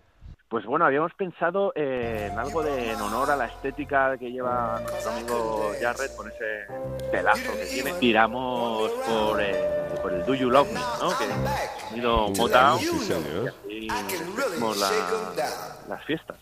[0.51, 4.81] Pues bueno, habíamos pensado eh, en algo de en honor a la estética que lleva
[4.83, 6.67] nuestro amigo Jarrett con ese
[7.09, 7.93] pelazo que tiene.
[7.93, 9.55] Tiramos por, eh,
[10.01, 11.17] por el Do You Love Me, ¿no?
[11.17, 12.79] Que un sonido Motown.
[12.79, 13.53] Sí, señor.
[13.69, 16.35] Y la- las fiestas.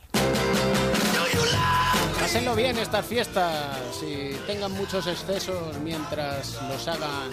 [2.20, 7.30] Pásenlo bien estas fiestas y tengan muchos excesos mientras los hagan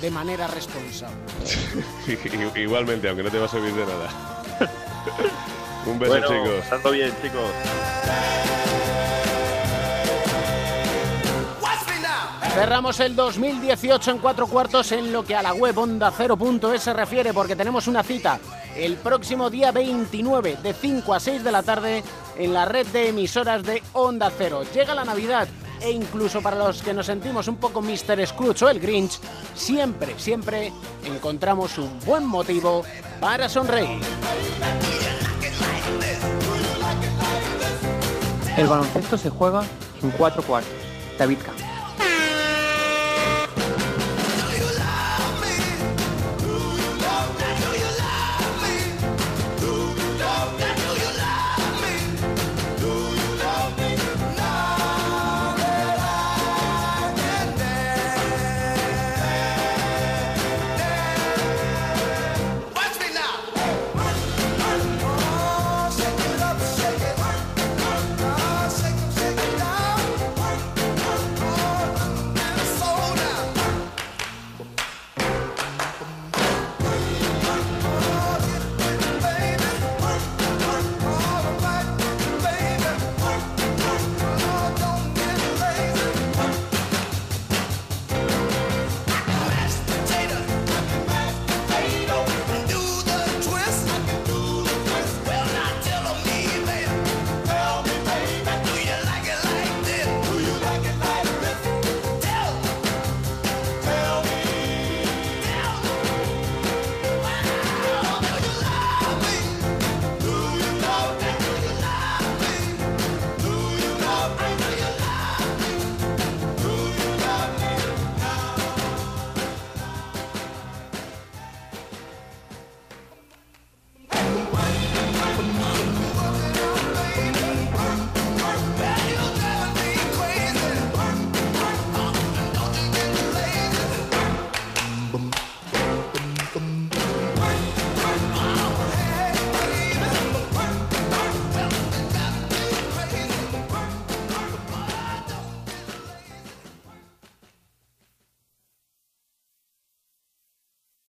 [0.00, 1.14] de manera responsable.
[2.60, 4.08] Igualmente, aunque no te va a servir de nada.
[5.86, 6.60] Un beso, Bueno, chicos.
[6.60, 7.50] Pasando bien, chicos.
[12.54, 16.94] Cerramos el 2018 en cuatro cuartos en lo que a la web onda 0.es se
[16.94, 18.40] refiere porque tenemos una cita
[18.74, 22.02] el próximo día 29 de 5 a 6 de la tarde
[22.38, 24.62] en la red de emisoras de Onda Cero.
[24.74, 25.46] Llega la Navidad
[25.82, 28.26] e incluso para los que nos sentimos un poco Mr.
[28.26, 29.18] Scrooge o el Grinch,
[29.54, 30.72] siempre, siempre
[31.04, 32.84] encontramos un buen motivo
[33.20, 34.00] para sonreír.
[38.56, 39.62] El baloncesto se juega
[40.02, 40.72] en cuatro cuartos.
[41.18, 41.75] David Camp.